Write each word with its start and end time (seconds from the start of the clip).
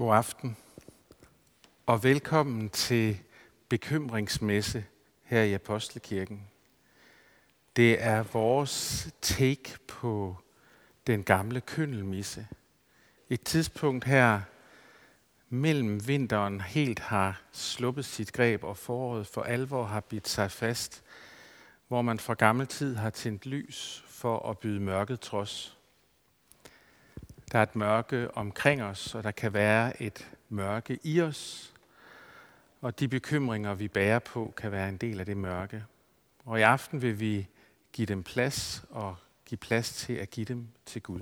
God 0.00 0.14
aften 0.14 0.56
og 1.86 2.04
velkommen 2.04 2.70
til 2.70 3.20
bekymringsmesse 3.68 4.84
her 5.22 5.42
i 5.42 5.52
Apostlekirken. 5.52 6.46
Det 7.76 8.02
er 8.02 8.22
vores 8.22 9.08
take 9.20 9.78
på 9.88 10.36
den 11.06 11.22
gamle 11.22 11.60
køndelmisse. 11.60 12.46
Et 13.28 13.42
tidspunkt 13.42 14.04
her 14.04 14.40
mellem 15.48 16.08
vinteren 16.08 16.60
helt 16.60 16.98
har 16.98 17.42
sluppet 17.52 18.04
sit 18.04 18.32
greb 18.32 18.64
og 18.64 18.76
foråret 18.76 19.26
for 19.26 19.42
alvor 19.42 19.84
har 19.84 20.00
bidt 20.00 20.28
sig 20.28 20.50
fast, 20.50 21.02
hvor 21.88 22.02
man 22.02 22.18
fra 22.18 22.34
gammel 22.34 22.66
tid 22.66 22.96
har 22.96 23.10
tændt 23.10 23.46
lys 23.46 24.04
for 24.06 24.50
at 24.50 24.58
byde 24.58 24.80
mørket 24.80 25.20
trods. 25.20 25.79
Der 27.52 27.58
er 27.58 27.62
et 27.62 27.76
mørke 27.76 28.36
omkring 28.36 28.82
os, 28.82 29.14
og 29.14 29.24
der 29.24 29.30
kan 29.30 29.52
være 29.52 30.02
et 30.02 30.30
mørke 30.48 30.98
i 31.02 31.20
os. 31.20 31.72
Og 32.80 33.00
de 33.00 33.08
bekymringer, 33.08 33.74
vi 33.74 33.88
bærer 33.88 34.18
på, 34.18 34.54
kan 34.56 34.72
være 34.72 34.88
en 34.88 34.96
del 34.96 35.20
af 35.20 35.26
det 35.26 35.36
mørke. 35.36 35.84
Og 36.44 36.58
i 36.58 36.62
aften 36.62 37.02
vil 37.02 37.20
vi 37.20 37.48
give 37.92 38.06
dem 38.06 38.22
plads 38.22 38.84
og 38.90 39.16
give 39.44 39.58
plads 39.58 39.92
til 39.92 40.12
at 40.12 40.30
give 40.30 40.46
dem 40.46 40.68
til 40.86 41.02
Gud. 41.02 41.20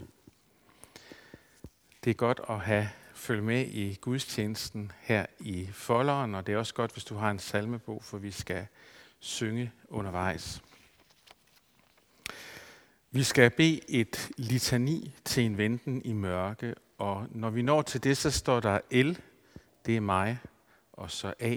Det 2.04 2.10
er 2.10 2.14
godt 2.14 2.40
at 2.48 2.60
have 2.60 2.88
følge 3.14 3.42
med 3.42 3.66
i 3.66 3.98
gudstjenesten 4.00 4.92
her 5.00 5.26
i 5.40 5.68
folderen, 5.72 6.34
og 6.34 6.46
det 6.46 6.54
er 6.54 6.58
også 6.58 6.74
godt, 6.74 6.92
hvis 6.92 7.04
du 7.04 7.14
har 7.14 7.30
en 7.30 7.38
salmebog, 7.38 8.04
for 8.04 8.18
vi 8.18 8.30
skal 8.30 8.66
synge 9.18 9.72
undervejs. 9.88 10.62
Vi 13.10 13.22
skal 13.22 13.50
bede 13.50 13.80
et 13.90 14.30
litani 14.36 15.14
til 15.24 15.44
en 15.44 15.58
venten 15.58 16.02
i 16.04 16.12
mørke, 16.12 16.74
og 16.98 17.26
når 17.30 17.50
vi 17.50 17.62
når 17.62 17.82
til 17.82 18.04
det, 18.04 18.16
så 18.16 18.30
står 18.30 18.60
der 18.60 18.80
L, 18.90 19.18
det 19.86 19.96
er 19.96 20.00
mig, 20.00 20.38
og 20.92 21.10
så 21.10 21.34
A, 21.40 21.56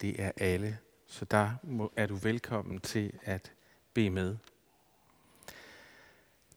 det 0.00 0.22
er 0.22 0.32
alle. 0.36 0.78
Så 1.06 1.24
der 1.24 1.50
er 1.96 2.06
du 2.06 2.14
velkommen 2.14 2.80
til 2.80 3.12
at 3.22 3.52
bede 3.94 4.10
med. 4.10 4.36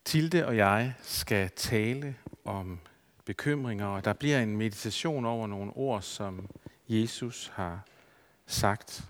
Tilde 0.05 0.45
og 0.45 0.57
jeg 0.57 0.93
skal 1.01 1.49
tale 1.55 2.15
om 2.45 2.79
bekymringer, 3.25 3.87
og 3.87 4.05
der 4.05 4.13
bliver 4.13 4.39
en 4.39 4.57
meditation 4.57 5.25
over 5.25 5.47
nogle 5.47 5.71
ord, 5.75 6.01
som 6.01 6.49
Jesus 6.89 7.51
har 7.53 7.81
sagt. 8.47 9.03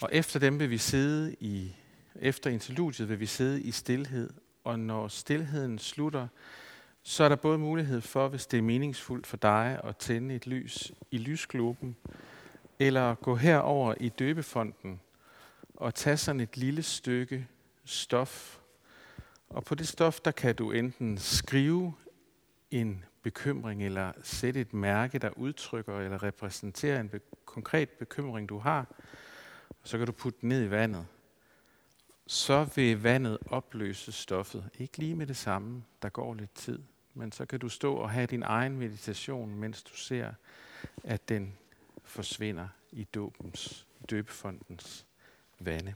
Og 0.00 0.08
efter 0.12 0.40
dem 0.40 0.58
vil 0.58 0.70
vi 0.70 0.78
sidde 0.78 1.36
i 1.40 1.74
efter 2.18 2.50
interludiet 2.50 3.08
vil 3.08 3.20
vi 3.20 3.26
sidde 3.26 3.62
i 3.62 3.70
stillhed, 3.70 4.30
og 4.64 4.78
når 4.78 5.08
stillheden 5.08 5.78
slutter, 5.78 6.28
så 7.02 7.24
er 7.24 7.28
der 7.28 7.36
både 7.36 7.58
mulighed 7.58 8.00
for, 8.00 8.28
hvis 8.28 8.46
det 8.46 8.58
er 8.58 8.62
meningsfuldt 8.62 9.26
for 9.26 9.36
dig, 9.36 9.80
at 9.84 9.96
tænde 9.96 10.34
et 10.34 10.46
lys 10.46 10.92
i 11.10 11.18
lysgloben, 11.18 11.96
eller 12.78 13.14
gå 13.14 13.34
herover 13.34 13.94
i 14.00 14.08
døbefonden 14.08 15.00
og 15.74 15.94
tage 15.94 16.16
sådan 16.16 16.40
et 16.40 16.56
lille 16.56 16.82
stykke 16.82 17.46
stof. 17.84 18.58
Og 19.48 19.64
på 19.64 19.74
det 19.74 19.88
stof, 19.88 20.20
der 20.20 20.30
kan 20.30 20.54
du 20.54 20.70
enten 20.70 21.18
skrive 21.18 21.94
en 22.70 23.04
bekymring, 23.22 23.84
eller 23.84 24.12
sætte 24.22 24.60
et 24.60 24.74
mærke, 24.74 25.18
der 25.18 25.30
udtrykker 25.36 25.98
eller 25.98 26.22
repræsenterer 26.22 27.00
en 27.00 27.08
be- 27.08 27.20
konkret 27.44 27.88
bekymring, 27.88 28.48
du 28.48 28.58
har. 28.58 28.86
Så 29.84 29.98
kan 29.98 30.06
du 30.06 30.12
putte 30.12 30.38
den 30.40 30.48
ned 30.48 30.64
i 30.64 30.70
vandet 30.70 31.06
så 32.30 32.64
vil 32.64 33.02
vandet 33.02 33.38
opløse 33.46 34.12
stoffet. 34.12 34.70
Ikke 34.78 34.98
lige 34.98 35.14
med 35.14 35.26
det 35.26 35.36
samme, 35.36 35.84
der 36.02 36.08
går 36.08 36.34
lidt 36.34 36.54
tid, 36.54 36.82
men 37.14 37.32
så 37.32 37.46
kan 37.46 37.60
du 37.60 37.68
stå 37.68 37.94
og 37.94 38.10
have 38.10 38.26
din 38.26 38.42
egen 38.42 38.78
meditation, 38.78 39.54
mens 39.54 39.82
du 39.82 39.96
ser, 39.96 40.32
at 41.04 41.28
den 41.28 41.58
forsvinder 42.04 42.68
i 42.92 43.04
dåbens, 43.04 43.86
døbefondens 44.10 45.06
vande. 45.58 45.94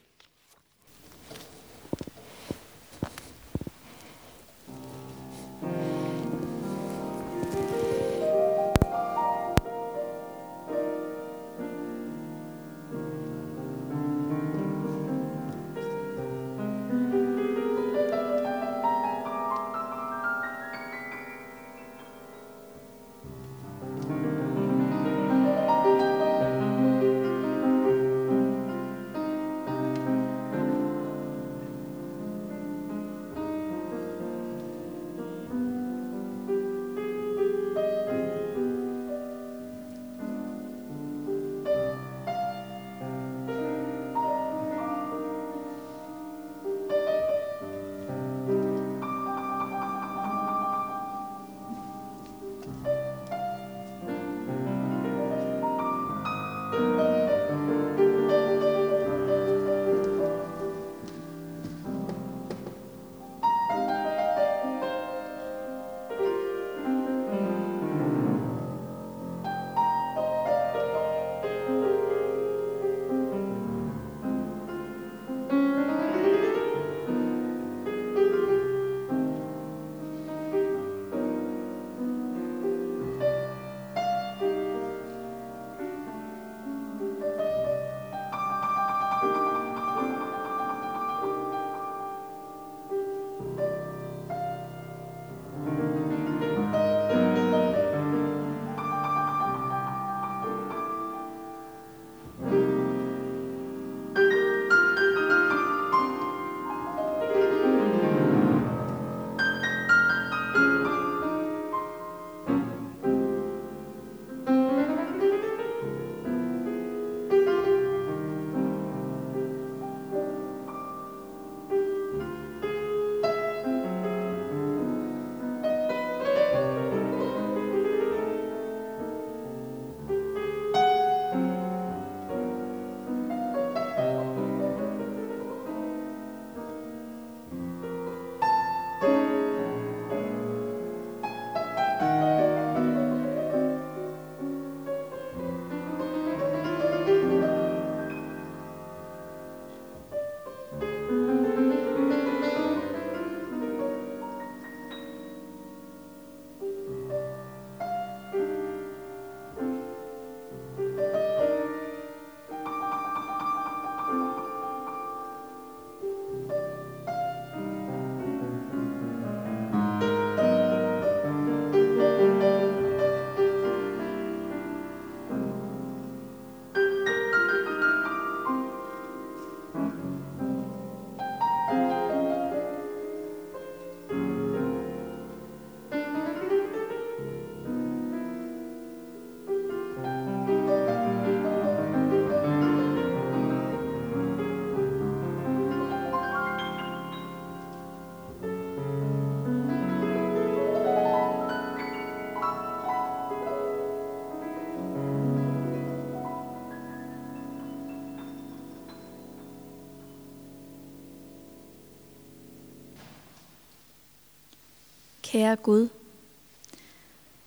Kære 215.32 215.56
Gud, 215.56 215.88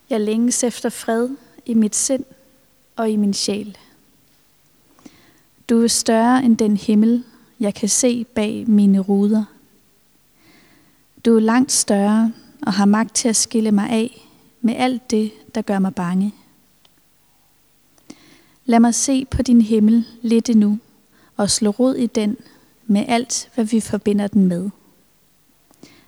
jeg 0.10 0.22
længes 0.22 0.64
efter 0.64 0.90
fred 0.90 1.30
i 1.66 1.74
mit 1.74 1.96
sind 1.96 2.24
og 2.96 3.10
i 3.10 3.16
min 3.16 3.34
sjæl. 3.34 3.78
Du 5.70 5.84
er 5.84 5.88
større 5.88 6.44
end 6.44 6.58
den 6.58 6.78
himmel, 6.78 7.24
jeg 7.60 7.74
kan 7.74 7.90
se 7.90 8.24
bag 8.24 8.70
mine 8.70 9.00
ruder. 9.00 9.44
Du 11.26 11.36
er 11.36 11.40
langt 11.40 11.72
større 11.72 12.34
og 12.62 12.74
har 12.74 12.86
magt 12.86 13.16
til 13.16 13.30
at 13.30 13.36
skille 13.36 13.72
mig 13.72 13.90
af 13.90 14.28
med 14.62 14.76
alt 14.76 15.12
det, 15.12 15.32
der 15.56 15.62
gør 15.62 15.80
mig 15.80 15.96
bange. 15.96 16.34
Lad 18.66 18.80
mig 18.80 18.96
se 18.96 19.26
på 19.26 19.42
din 19.42 19.62
himmel 19.62 20.06
lidt 20.22 20.50
endnu 20.50 20.80
og 21.38 21.50
slå 21.50 21.70
rod 21.70 21.96
i 21.96 22.08
den 22.08 22.38
med 22.88 23.06
alt, 23.08 23.50
hvad 23.56 23.66
vi 23.66 23.80
forbinder 23.80 24.28
den 24.28 24.48
med. 24.48 24.70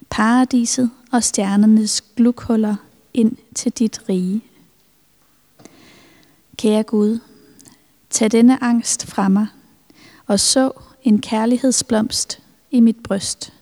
Paradiset 0.09 0.91
og 1.11 1.23
stjernernes 1.23 2.01
glukhuller 2.01 2.75
ind 3.13 3.35
til 3.55 3.71
dit 3.71 4.09
rige. 4.09 4.41
Kære 6.57 6.83
Gud, 6.83 7.19
tag 8.09 8.31
denne 8.31 8.63
angst 8.63 9.05
fra 9.05 9.27
mig 9.27 9.47
og 10.27 10.39
så 10.39 10.71
en 11.03 11.21
kærlighedsblomst 11.21 12.39
i 12.71 12.79
mit 12.79 13.03
bryst. 13.03 13.53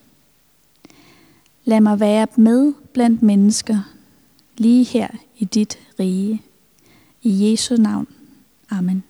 Lad 1.63 1.81
mig 1.81 1.99
være 1.99 2.27
med 2.35 2.73
blandt 2.93 3.21
mennesker, 3.21 3.79
lige 4.57 4.83
her 4.83 5.07
i 5.37 5.45
dit 5.45 5.79
rige. 5.99 6.41
I 7.21 7.51
Jesu 7.51 7.75
navn. 7.75 8.07
Amen. 8.69 9.03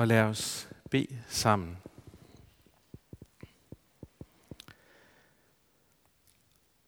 Og 0.00 0.06
lad 0.06 0.22
os 0.22 0.68
bede 0.90 1.22
sammen. 1.28 1.78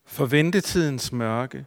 For 0.05 0.27
ventetidens 0.27 1.13
mørke, 1.13 1.67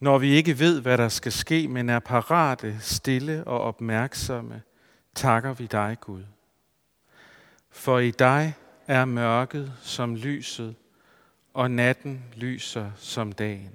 når 0.00 0.18
vi 0.18 0.30
ikke 0.30 0.58
ved, 0.58 0.80
hvad 0.80 0.98
der 0.98 1.08
skal 1.08 1.32
ske, 1.32 1.68
men 1.68 1.88
er 1.88 1.98
parate, 1.98 2.80
stille 2.80 3.44
og 3.44 3.60
opmærksomme, 3.60 4.62
takker 5.14 5.52
vi 5.52 5.66
dig, 5.66 5.96
Gud. 6.00 6.24
For 7.70 7.98
i 7.98 8.10
dig 8.10 8.54
er 8.86 9.04
mørket 9.04 9.72
som 9.82 10.16
lyset, 10.16 10.76
og 11.54 11.70
natten 11.70 12.24
lyser 12.36 12.90
som 12.96 13.32
dagen. 13.32 13.74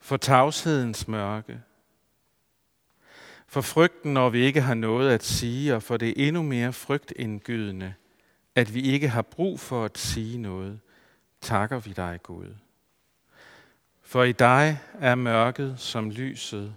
For 0.00 0.16
tavshedens 0.16 1.08
mørke, 1.08 1.60
for 3.50 3.60
frygten, 3.60 4.14
når 4.14 4.28
vi 4.28 4.40
ikke 4.40 4.60
har 4.60 4.74
noget 4.74 5.10
at 5.10 5.24
sige, 5.24 5.74
og 5.74 5.82
for 5.82 5.96
det 5.96 6.28
endnu 6.28 6.42
mere 6.42 6.72
frygtindgydende, 6.72 7.94
at 8.54 8.74
vi 8.74 8.80
ikke 8.82 9.08
har 9.08 9.22
brug 9.22 9.60
for 9.60 9.84
at 9.84 9.98
sige 9.98 10.38
noget, 10.38 10.80
takker 11.40 11.78
vi 11.78 11.92
dig, 11.92 12.18
Gud. 12.22 12.54
For 14.02 14.24
i 14.24 14.32
dig 14.32 14.78
er 14.98 15.14
mørket 15.14 15.80
som 15.80 16.10
lyset, 16.10 16.74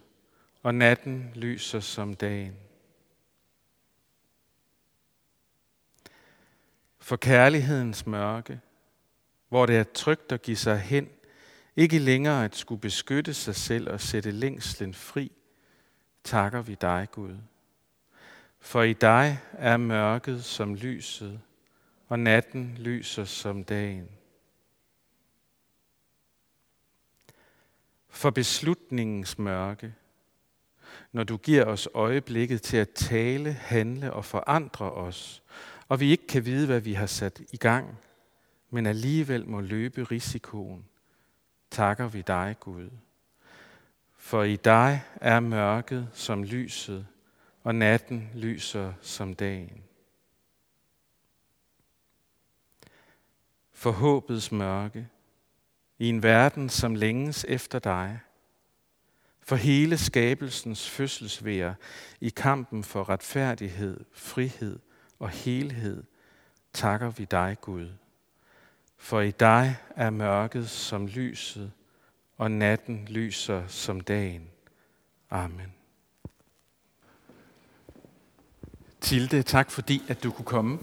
og 0.63 0.75
natten 0.75 1.31
lyser 1.35 1.79
som 1.79 2.13
dagen. 2.13 2.55
For 6.99 7.15
kærlighedens 7.15 8.05
mørke, 8.05 8.59
hvor 9.49 9.65
det 9.65 9.77
er 9.77 9.83
trygt 9.83 10.31
at 10.31 10.41
give 10.41 10.57
sig 10.57 10.79
hen, 10.79 11.09
ikke 11.75 11.99
længere 11.99 12.45
at 12.45 12.55
skulle 12.55 12.81
beskytte 12.81 13.33
sig 13.33 13.55
selv 13.55 13.89
og 13.89 14.01
sætte 14.01 14.31
længslen 14.31 14.93
fri, 14.93 15.31
takker 16.23 16.61
vi 16.61 16.75
dig, 16.75 17.07
Gud. 17.11 17.37
For 18.59 18.81
i 18.81 18.93
dig 18.93 19.39
er 19.51 19.77
mørket 19.77 20.43
som 20.43 20.75
lyset, 20.75 21.41
og 22.07 22.19
natten 22.19 22.75
lyser 22.79 23.23
som 23.23 23.63
dagen. 23.63 24.09
For 28.09 28.29
beslutningens 28.29 29.39
mørke, 29.39 29.93
når 31.11 31.23
du 31.23 31.37
giver 31.37 31.65
os 31.65 31.89
øjeblikket 31.93 32.61
til 32.61 32.77
at 32.77 32.89
tale, 32.89 33.53
handle 33.53 34.13
og 34.13 34.25
forandre 34.25 34.91
os, 34.91 35.43
og 35.87 35.99
vi 35.99 36.11
ikke 36.11 36.27
kan 36.27 36.45
vide, 36.45 36.65
hvad 36.65 36.79
vi 36.79 36.93
har 36.93 37.05
sat 37.05 37.41
i 37.51 37.57
gang, 37.57 37.97
men 38.69 38.85
alligevel 38.85 39.47
må 39.47 39.61
løbe 39.61 40.03
risikoen, 40.03 40.85
takker 41.71 42.07
vi 42.07 42.21
dig, 42.21 42.55
Gud. 42.59 42.89
For 44.23 44.43
i 44.43 44.55
dig 44.55 45.01
er 45.15 45.39
mørket 45.39 46.09
som 46.13 46.43
lyset, 46.43 47.07
og 47.63 47.75
natten 47.75 48.29
lyser 48.35 48.93
som 49.01 49.33
dagen. 49.33 49.83
For 53.73 53.91
håbets 53.91 54.51
mørke, 54.51 55.07
i 55.99 56.09
en 56.09 56.23
verden, 56.23 56.69
som 56.69 56.95
længes 56.95 57.45
efter 57.49 57.79
dig, 57.79 58.19
for 59.39 59.55
hele 59.55 59.97
skabelsens 59.97 60.89
fødselsvær 60.89 61.73
i 62.21 62.29
kampen 62.29 62.83
for 62.83 63.09
retfærdighed, 63.09 63.99
frihed 64.13 64.79
og 65.19 65.29
helhed, 65.29 66.03
takker 66.73 67.09
vi 67.09 67.25
dig, 67.25 67.57
Gud. 67.61 67.89
For 68.97 69.21
i 69.21 69.31
dig 69.31 69.75
er 69.95 70.09
mørket 70.09 70.69
som 70.69 71.07
lyset, 71.07 71.71
og 72.43 72.51
natten 72.51 73.07
lyser 73.09 73.67
som 73.67 74.01
dagen. 74.01 74.47
Amen. 75.29 75.73
Tilde, 79.01 79.43
tak 79.43 79.71
fordi, 79.71 80.01
at 80.07 80.23
du 80.23 80.31
kunne 80.31 80.45
komme. 80.45 80.79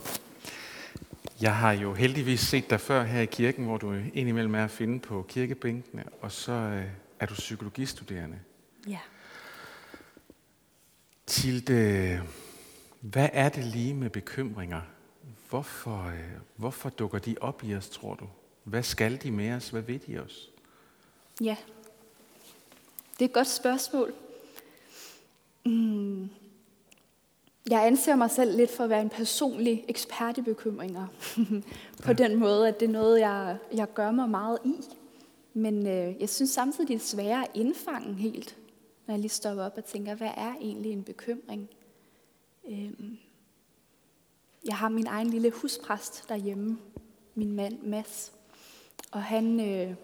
Jeg 1.40 1.56
har 1.56 1.72
jo 1.72 1.94
heldigvis 1.94 2.40
set 2.40 2.70
dig 2.70 2.80
før 2.80 3.02
her 3.02 3.20
i 3.20 3.26
kirken, 3.26 3.64
hvor 3.64 3.78
du 3.78 3.94
indimellem 4.14 4.54
er 4.54 4.64
at 4.64 4.70
finde 4.70 5.00
på 5.00 5.26
kirkebænkene, 5.28 6.04
og 6.20 6.32
så 6.32 6.52
øh, 6.52 6.86
er 7.20 7.26
du 7.26 7.34
psykologistuderende. 7.34 8.38
Ja. 8.88 9.00
Tilde, 11.26 12.22
hvad 13.00 13.28
er 13.32 13.48
det 13.48 13.64
lige 13.64 13.94
med 13.94 14.10
bekymringer? 14.10 14.80
Hvorfor, 15.48 16.06
øh, 16.06 16.30
hvorfor 16.56 16.90
dukker 16.90 17.18
de 17.18 17.36
op 17.40 17.64
i 17.64 17.74
os, 17.74 17.88
tror 17.88 18.14
du? 18.14 18.28
Hvad 18.64 18.82
skal 18.82 19.22
de 19.22 19.30
med 19.30 19.52
os? 19.52 19.68
Hvad 19.68 19.82
ved 19.82 19.98
de 19.98 20.18
os? 20.18 20.50
Ja, 21.40 21.56
det 23.12 23.24
er 23.24 23.28
et 23.28 23.32
godt 23.32 23.48
spørgsmål. 23.48 24.14
Mm. 25.66 26.28
Jeg 27.70 27.86
anser 27.86 28.16
mig 28.16 28.30
selv 28.30 28.56
lidt 28.56 28.70
for 28.70 28.84
at 28.84 28.90
være 28.90 29.02
en 29.02 29.10
personlig 29.10 29.84
ekspert 29.88 30.38
i 30.38 30.42
bekymringer. 30.42 31.06
på 32.04 32.10
ja. 32.10 32.12
den 32.12 32.38
måde, 32.38 32.68
at 32.68 32.80
det 32.80 32.88
er 32.88 32.92
noget, 32.92 33.20
jeg, 33.20 33.56
jeg 33.74 33.94
gør 33.94 34.10
mig 34.10 34.28
meget 34.28 34.58
i. 34.64 34.74
Men 35.54 35.86
øh, 35.86 36.20
jeg 36.20 36.28
synes 36.28 36.50
samtidig, 36.50 36.88
det 36.88 36.94
er 36.94 36.98
svært 36.98 37.44
at 37.44 37.50
indfange 37.54 38.14
helt, 38.14 38.56
når 39.06 39.14
jeg 39.14 39.20
lige 39.20 39.30
stopper 39.30 39.64
op 39.64 39.76
og 39.76 39.84
tænker, 39.84 40.14
hvad 40.14 40.30
er 40.36 40.54
egentlig 40.60 40.92
en 40.92 41.04
bekymring? 41.04 41.70
Øhm. 42.68 43.18
Jeg 44.64 44.76
har 44.76 44.88
min 44.88 45.06
egen 45.06 45.30
lille 45.30 45.50
huspræst 45.50 46.28
derhjemme, 46.28 46.78
min 47.34 47.52
mand 47.52 47.82
Mads. 47.82 48.32
Og 49.10 49.22
han, 49.22 49.60
øh, 49.60 49.94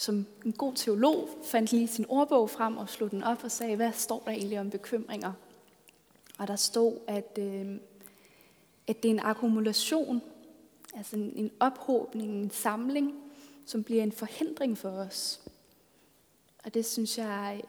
som 0.00 0.26
en 0.44 0.52
god 0.52 0.74
teolog 0.74 1.28
fandt 1.44 1.72
lige 1.72 1.88
sin 1.88 2.06
ordbog 2.08 2.50
frem 2.50 2.76
og 2.76 2.88
slog 2.88 3.10
den 3.10 3.22
op 3.22 3.44
og 3.44 3.50
sagde, 3.50 3.76
hvad 3.76 3.92
står 3.92 4.22
der 4.24 4.30
egentlig 4.30 4.60
om 4.60 4.70
bekymringer? 4.70 5.32
Og 6.38 6.48
der 6.48 6.56
stod, 6.56 6.98
at, 7.06 7.38
øh, 7.38 7.76
at 8.86 9.02
det 9.02 9.08
er 9.08 9.12
en 9.12 9.20
akkumulation, 9.20 10.22
altså 10.96 11.16
en, 11.16 11.32
en 11.36 11.50
ophobning, 11.60 12.30
en 12.30 12.50
samling, 12.50 13.14
som 13.66 13.84
bliver 13.84 14.02
en 14.02 14.12
forhindring 14.12 14.78
for 14.78 14.90
os. 14.90 15.40
Og 16.64 16.74
det 16.74 16.86
synes 16.86 17.18
jeg, 17.18 17.62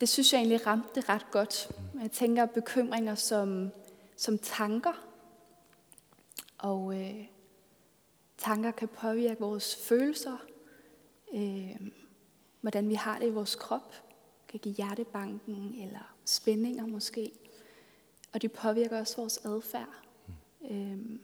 det 0.00 0.08
synes 0.08 0.32
jeg 0.32 0.38
egentlig 0.38 0.66
ramte 0.66 1.00
ret 1.00 1.26
godt. 1.30 1.70
Jeg 2.02 2.10
tænker 2.10 2.46
bekymringer 2.46 3.14
som, 3.14 3.70
som 4.16 4.38
tanker, 4.38 5.04
og 6.58 7.00
øh, 7.00 7.24
tanker 8.38 8.70
kan 8.70 8.88
påvirke 8.88 9.40
vores 9.40 9.76
følelser, 9.76 10.36
øh, 11.34 11.90
hvordan 12.60 12.88
vi 12.88 12.94
har 12.94 13.18
det 13.18 13.26
i 13.26 13.30
vores 13.30 13.54
krop. 13.54 13.94
Det 14.42 14.50
kan 14.50 14.60
give 14.60 14.74
hjertebanken 14.74 15.74
eller 15.82 16.14
spændinger 16.24 16.86
måske. 16.86 17.32
og 18.32 18.42
de 18.42 18.48
påvirker 18.48 18.98
også 18.98 19.16
vores 19.16 19.38
adfærd. 19.44 19.94
Mm. 20.60 20.70
Øhm, 20.70 21.20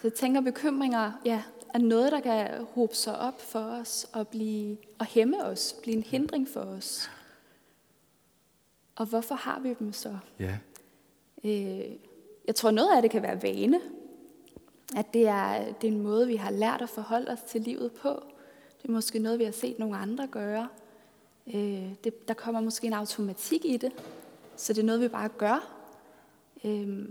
jeg 0.02 0.14
tænker, 0.14 0.40
bekymringer 0.40 1.12
ja, 1.24 1.42
er 1.74 1.78
noget, 1.78 2.12
der 2.12 2.20
kan 2.20 2.64
hobe 2.64 2.94
sig 2.94 3.18
op 3.18 3.40
for 3.40 3.60
os 3.60 4.06
og, 4.12 4.28
blive, 4.28 4.76
og 4.98 5.06
hæmme 5.06 5.44
os, 5.44 5.74
blive 5.82 5.96
en 5.96 6.02
hindring 6.02 6.48
for 6.48 6.60
os. 6.60 7.10
Og 8.96 9.06
hvorfor 9.06 9.34
har 9.34 9.60
vi 9.60 9.74
dem 9.78 9.92
så? 9.92 10.18
Ja. 10.38 10.58
Øh, 11.44 11.96
jeg 12.46 12.54
tror, 12.54 12.70
noget 12.70 12.96
af 12.96 13.02
det 13.02 13.10
kan 13.10 13.22
være 13.22 13.42
vane. 13.42 13.80
At 14.96 15.14
det 15.14 15.28
er, 15.28 15.72
det 15.72 15.88
er 15.88 15.92
en 15.92 16.02
måde, 16.02 16.26
vi 16.26 16.36
har 16.36 16.50
lært 16.50 16.82
at 16.82 16.88
forholde 16.88 17.30
os 17.30 17.40
til 17.40 17.60
livet 17.60 17.92
på. 17.92 18.22
Det 18.82 18.88
er 18.88 18.92
måske 18.92 19.18
noget, 19.18 19.38
vi 19.38 19.44
har 19.44 19.52
set 19.52 19.78
nogle 19.78 19.96
andre 19.96 20.26
gøre. 20.26 20.68
Øh, 21.54 21.94
det, 22.04 22.28
der 22.28 22.34
kommer 22.34 22.60
måske 22.60 22.86
en 22.86 22.92
automatik 22.92 23.64
i 23.64 23.76
det, 23.76 23.92
så 24.56 24.72
det 24.72 24.80
er 24.80 24.86
noget, 24.86 25.00
vi 25.00 25.08
bare 25.08 25.28
gør. 25.28 25.74
Øh, 26.64 27.08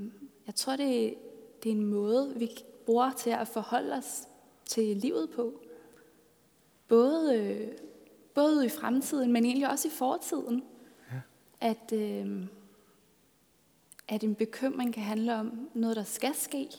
jeg 0.48 0.56
tror, 0.56 0.76
det, 0.76 1.16
det 1.64 1.72
er 1.72 1.76
en 1.76 1.86
måde, 1.86 2.34
vi 2.36 2.50
bruger 2.86 3.12
til 3.12 3.30
at 3.30 3.48
forholde 3.48 3.94
os 3.94 4.28
til 4.66 4.98
livet 4.98 5.30
på. 5.30 5.54
Både, 6.88 7.38
øh, 7.38 7.68
både 8.34 8.66
i 8.66 8.70
fremtiden, 8.70 9.32
men 9.32 9.46
egentlig 9.46 9.70
også 9.70 9.88
i 9.88 9.92
fortiden. 9.92 10.64
Ja. 11.12 11.20
At, 11.62 11.94
øh, 11.94 12.46
at 14.08 14.24
en 14.24 14.36
bekymring 14.36 14.94
kan 14.94 15.04
handle 15.04 15.36
om 15.36 15.70
noget, 15.74 15.96
der 15.96 16.04
skal 16.04 16.36
ske, 16.36 16.70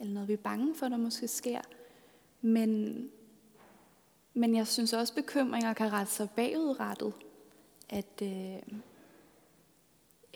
eller 0.00 0.14
noget, 0.14 0.28
vi 0.28 0.32
er 0.32 0.36
bange 0.36 0.74
for, 0.74 0.88
der 0.88 0.96
måske 0.96 1.28
sker. 1.28 1.60
Men, 2.40 3.02
men 4.34 4.56
jeg 4.56 4.66
synes 4.66 4.92
også, 4.92 5.12
at 5.12 5.24
bekymringer 5.24 5.72
kan 5.72 5.92
rette 5.92 6.12
sig 6.12 6.30
bagudrettet. 6.30 7.12
At 7.88 8.22
øh, 8.22 8.78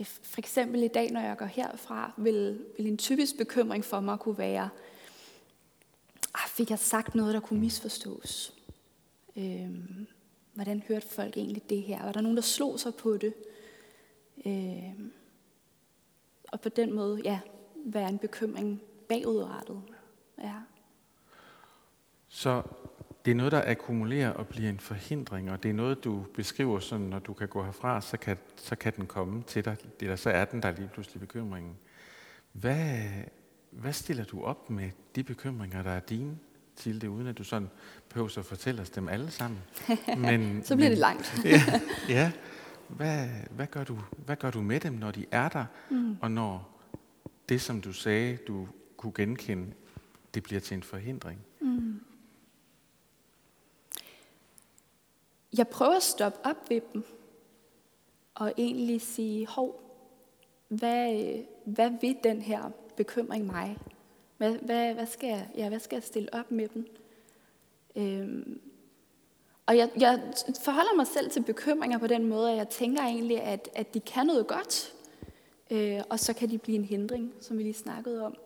for 0.07 0.39
eksempel 0.39 0.83
i 0.83 0.89
dag, 0.89 1.11
når 1.11 1.21
jeg 1.21 1.37
går 1.37 1.47
herfra, 1.47 2.13
vil, 2.17 2.65
vil 2.77 2.87
en 2.87 2.99
typisk 2.99 3.37
bekymring 3.39 3.85
for 3.85 4.01
mig 4.01 4.19
kunne 4.19 4.39
være, 4.39 4.69
ah, 6.35 6.49
fik 6.49 6.71
jeg 6.71 6.79
sagt 6.79 7.15
noget, 7.15 7.35
der 7.35 7.41
kunne 7.41 7.61
misforstås? 7.61 8.55
Øh, 9.37 9.71
hvordan 10.55 10.83
hørte 10.89 11.07
folk 11.07 11.37
egentlig 11.37 11.71
det 11.71 11.83
her? 11.83 12.05
Var 12.05 12.13
der 12.13 12.21
nogen, 12.21 12.37
der 12.37 12.43
slog 12.43 12.81
sig 12.81 12.95
på 12.95 13.17
det? 13.17 13.35
Øh, 14.47 15.01
og 16.49 16.61
på 16.61 16.69
den 16.69 16.93
måde, 16.93 17.21
ja, 17.25 17.41
være 17.75 18.09
en 18.09 18.19
bekymring 18.19 18.83
bagudrettet. 19.11 19.83
Ja. 20.39 20.55
Så 22.29 22.63
det 23.25 23.31
er 23.31 23.35
noget, 23.35 23.53
der 23.53 23.63
akkumulerer 23.67 24.31
og 24.31 24.47
bliver 24.47 24.71
en 24.71 24.81
forhindring, 24.81 25.51
og 25.51 25.63
det 25.63 25.69
er 25.69 25.73
noget, 25.73 26.05
du 26.05 26.25
beskriver 26.35 26.79
sådan, 26.79 27.07
når 27.07 27.19
du 27.19 27.33
kan 27.33 27.49
gå 27.49 27.65
herfra, 27.65 28.01
så 28.01 28.17
kan, 28.17 28.37
så 28.57 28.77
kan 28.77 28.93
den 28.97 29.07
komme 29.07 29.43
til 29.43 29.65
dig. 29.65 29.77
Det 30.01 30.09
der, 30.09 30.17
så 30.17 30.31
er 30.31 30.45
den 30.45 30.63
der 30.63 30.71
lige 30.71 30.89
pludselig 30.93 31.21
bekymringen. 31.21 31.77
Hvad, 32.53 32.99
hvad 33.71 33.93
stiller 33.93 34.25
du 34.25 34.43
op 34.43 34.71
med 34.71 34.91
de 35.17 35.23
bekymringer, 35.23 35.83
der 35.83 35.91
er 35.91 36.01
dine, 36.01 36.39
til 36.77 37.01
det, 37.01 37.09
uden 37.09 37.27
at 37.27 37.39
du 37.39 37.45
sådan 37.45 37.71
behøver 38.09 38.39
at 38.39 38.45
fortælle 38.45 38.83
os 38.83 38.91
dem 38.91 39.09
alle 39.09 39.31
sammen? 39.31 39.61
Men, 40.17 40.65
så 40.65 40.77
bliver 40.77 40.89
men, 40.89 40.91
det 40.91 40.99
langt. 40.99 41.41
ja, 41.45 41.81
ja. 42.09 42.33
Hvad, 42.89 43.29
hvad, 43.51 43.67
gør 43.67 43.85
du, 43.85 43.99
hvad 44.27 44.37
gør 44.37 44.51
du 44.51 44.61
med 44.61 44.81
dem, 44.81 44.93
når 44.93 45.11
de 45.11 45.27
er 45.31 45.49
der, 45.49 45.65
mm. 45.91 46.17
og 46.21 46.31
når 46.31 46.81
det, 47.49 47.61
som 47.61 47.81
du 47.81 47.93
sagde, 47.93 48.37
du 48.37 48.69
kunne 49.01 49.13
genkende, 49.15 49.73
det 50.35 50.43
bliver 50.43 50.61
til 50.61 50.75
en 50.75 50.83
forhindring? 50.83 51.39
Mm. 51.61 52.01
Jeg 55.59 55.69
prøver 55.69 55.97
at 55.97 56.03
stoppe 56.03 56.39
op 56.45 56.71
ved 56.71 56.81
dem, 56.93 57.05
og 58.35 58.53
egentlig 58.59 59.01
sige, 59.01 59.47
hov, 59.47 59.81
hvad, 60.69 61.35
hvad 61.65 61.91
vil 62.01 62.17
den 62.25 62.43
her 62.43 62.71
bekymring 62.97 63.47
mig? 63.47 63.79
Hvad, 64.37 64.53
hvad, 64.59 64.95
hvad, 64.95 65.07
skal 65.07 65.29
jeg, 65.29 65.49
ja, 65.57 65.69
hvad 65.69 65.81
skal 65.81 65.97
jeg 65.97 66.03
stille 66.03 66.35
op 66.35 66.51
med 66.51 66.69
den? 66.69 66.87
Øhm, 67.97 68.61
og 69.67 69.77
jeg, 69.77 69.91
jeg 69.97 70.33
forholder 70.65 70.97
mig 70.97 71.07
selv 71.07 71.31
til 71.31 71.43
bekymringer 71.43 71.99
på 71.99 72.07
den 72.07 72.29
måde, 72.29 72.51
at 72.51 72.57
jeg 72.57 72.69
tænker 72.69 73.03
egentlig, 73.03 73.43
at, 73.43 73.69
at 73.75 73.95
de 73.95 74.01
kan 74.01 74.27
noget 74.27 74.47
godt, 74.47 74.95
øh, 75.71 76.01
og 76.11 76.19
så 76.19 76.33
kan 76.33 76.51
de 76.51 76.59
blive 76.59 76.79
en 76.79 76.85
hindring, 76.85 77.35
som 77.41 77.59
vi 77.59 77.63
lige 77.63 77.75
snakkede 77.75 78.27
om. 78.27 78.37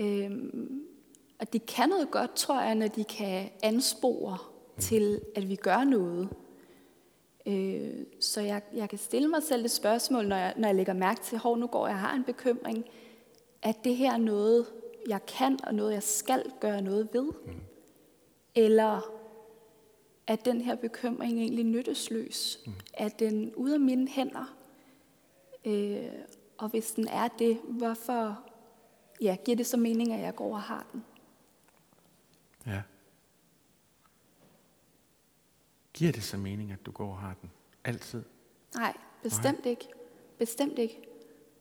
Øh, 0.00 0.30
og 1.40 1.52
de 1.52 1.58
kan 1.58 1.88
noget 1.88 2.10
godt, 2.10 2.34
tror 2.34 2.60
jeg, 2.60 2.74
når 2.74 2.88
de 2.88 3.04
kan 3.04 3.50
anspore 3.62 4.38
til, 4.78 5.20
at 5.36 5.48
vi 5.48 5.56
gør 5.56 5.84
noget. 5.84 6.28
Øh, 7.46 8.06
så 8.20 8.40
jeg, 8.40 8.62
jeg 8.74 8.88
kan 8.88 8.98
stille 8.98 9.28
mig 9.28 9.42
selv 9.42 9.62
det 9.62 9.70
spørgsmål, 9.70 10.26
når 10.28 10.36
jeg, 10.36 10.54
når 10.56 10.68
jeg 10.68 10.76
lægger 10.76 10.92
mærke 10.92 11.20
til, 11.20 11.38
hvor 11.38 11.56
nu 11.56 11.66
går 11.66 11.86
jeg 11.86 11.98
har 11.98 12.14
en 12.14 12.24
bekymring, 12.24 12.84
at 13.62 13.76
det 13.84 13.96
her 13.96 14.12
er 14.12 14.18
noget, 14.18 14.66
jeg 15.08 15.26
kan, 15.26 15.58
og 15.64 15.74
noget, 15.74 15.92
jeg 15.92 16.02
skal 16.02 16.52
gøre 16.60 16.82
noget 16.82 17.08
ved? 17.12 17.24
Mm. 17.24 17.52
Eller 18.54 19.12
at 20.26 20.44
den 20.44 20.60
her 20.60 20.74
bekymring 20.74 21.40
egentlig 21.40 21.64
nyttesløs? 21.64 22.60
Mm. 22.66 22.72
Er 22.94 23.08
den 23.08 23.54
ude 23.54 23.74
af 23.74 23.80
mine 23.80 24.08
hænder? 24.08 24.56
Øh, 25.64 26.08
og 26.58 26.68
hvis 26.68 26.92
den 26.92 27.08
er 27.08 27.28
det, 27.28 27.58
hvorfor 27.64 28.49
ja, 29.20 29.36
giver 29.44 29.56
det 29.56 29.66
så 29.66 29.76
mening, 29.76 30.12
at 30.12 30.20
jeg 30.20 30.34
går 30.34 30.54
og 30.54 30.62
har 30.62 30.86
den? 30.92 31.04
Ja. 32.66 32.82
Giver 35.92 36.12
det 36.12 36.22
så 36.22 36.36
mening, 36.36 36.72
at 36.72 36.86
du 36.86 36.90
går 36.90 37.08
og 37.10 37.18
har 37.18 37.34
den? 37.40 37.50
Altid? 37.84 38.22
Nej, 38.74 38.96
bestemt 39.22 39.64
Nej. 39.64 39.70
ikke. 39.70 39.88
Bestemt 40.38 40.78
ikke. 40.78 41.00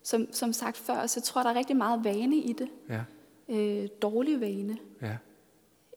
Som, 0.03 0.33
som 0.33 0.53
sagt 0.53 0.77
før, 0.77 1.07
så 1.07 1.21
tror 1.21 1.41
jeg, 1.41 1.45
der 1.45 1.51
er 1.51 1.55
rigtig 1.55 1.77
meget 1.77 2.03
vane 2.03 2.35
i 2.35 2.53
det. 2.53 2.69
Ja. 2.89 3.03
Øh, 3.49 3.89
dårlig 4.01 4.41
vane. 4.41 4.77
Ja. 5.01 5.17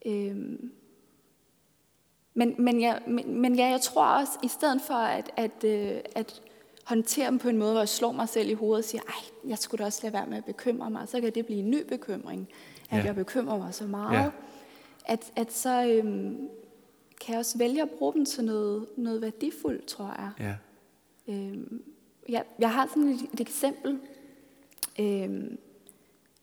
Øhm, 0.07 0.73
men, 2.35 2.55
men, 2.59 2.81
jeg, 2.81 3.03
men, 3.07 3.41
men 3.41 3.55
ja, 3.55 3.67
jeg 3.67 3.81
tror 3.81 4.05
også, 4.05 4.39
i 4.43 4.49
stedet 4.49 4.83
for 4.83 4.95
at, 4.95 5.31
at, 5.37 5.65
øh, 5.65 6.01
at 6.15 6.43
håndtere 6.85 7.27
dem 7.27 7.39
på 7.39 7.49
en 7.49 7.59
måde, 7.59 7.71
hvor 7.71 7.81
jeg 7.81 7.89
slår 7.89 8.13
mig 8.13 8.29
selv 8.29 8.51
i 8.51 8.55
hovedet 8.55 8.85
og 8.85 8.89
siger, 8.89 9.03
ej, 9.03 9.49
jeg 9.51 9.59
skulle 9.59 9.79
da 9.79 9.87
også 9.87 10.01
lade 10.03 10.13
være 10.13 10.27
med 10.27 10.37
at 10.37 10.45
bekymre 10.45 10.91
mig, 10.91 11.09
så 11.09 11.21
kan 11.21 11.33
det 11.35 11.47
blive 11.47 11.59
en 11.59 11.71
ny 11.71 11.87
bekymring, 11.89 12.49
at 12.91 12.99
ja. 12.99 13.05
jeg 13.05 13.15
bekymrer 13.15 13.59
mig 13.59 13.75
så 13.75 13.85
meget. 13.85 14.19
Ja. 14.19 14.31
At, 15.05 15.33
at 15.37 15.53
så 15.53 15.87
øhm, 15.87 16.49
kan 17.21 17.33
jeg 17.33 17.39
også 17.39 17.59
vælge 17.59 17.83
at 17.83 17.91
bruge 17.91 18.15
dem 18.15 18.25
til 18.25 18.45
noget, 18.45 18.87
noget 18.97 19.23
værdifuldt, 19.23 19.87
tror 19.87 20.15
jeg. 20.19 20.31
Ja. 20.41 20.55
Øhm, 21.35 21.83
jeg, 22.29 22.45
jeg 22.59 22.73
har 22.73 22.87
sådan 22.87 23.09
et, 23.09 23.21
et 23.35 23.41
eksempel, 23.41 23.99
øhm, 25.01 25.59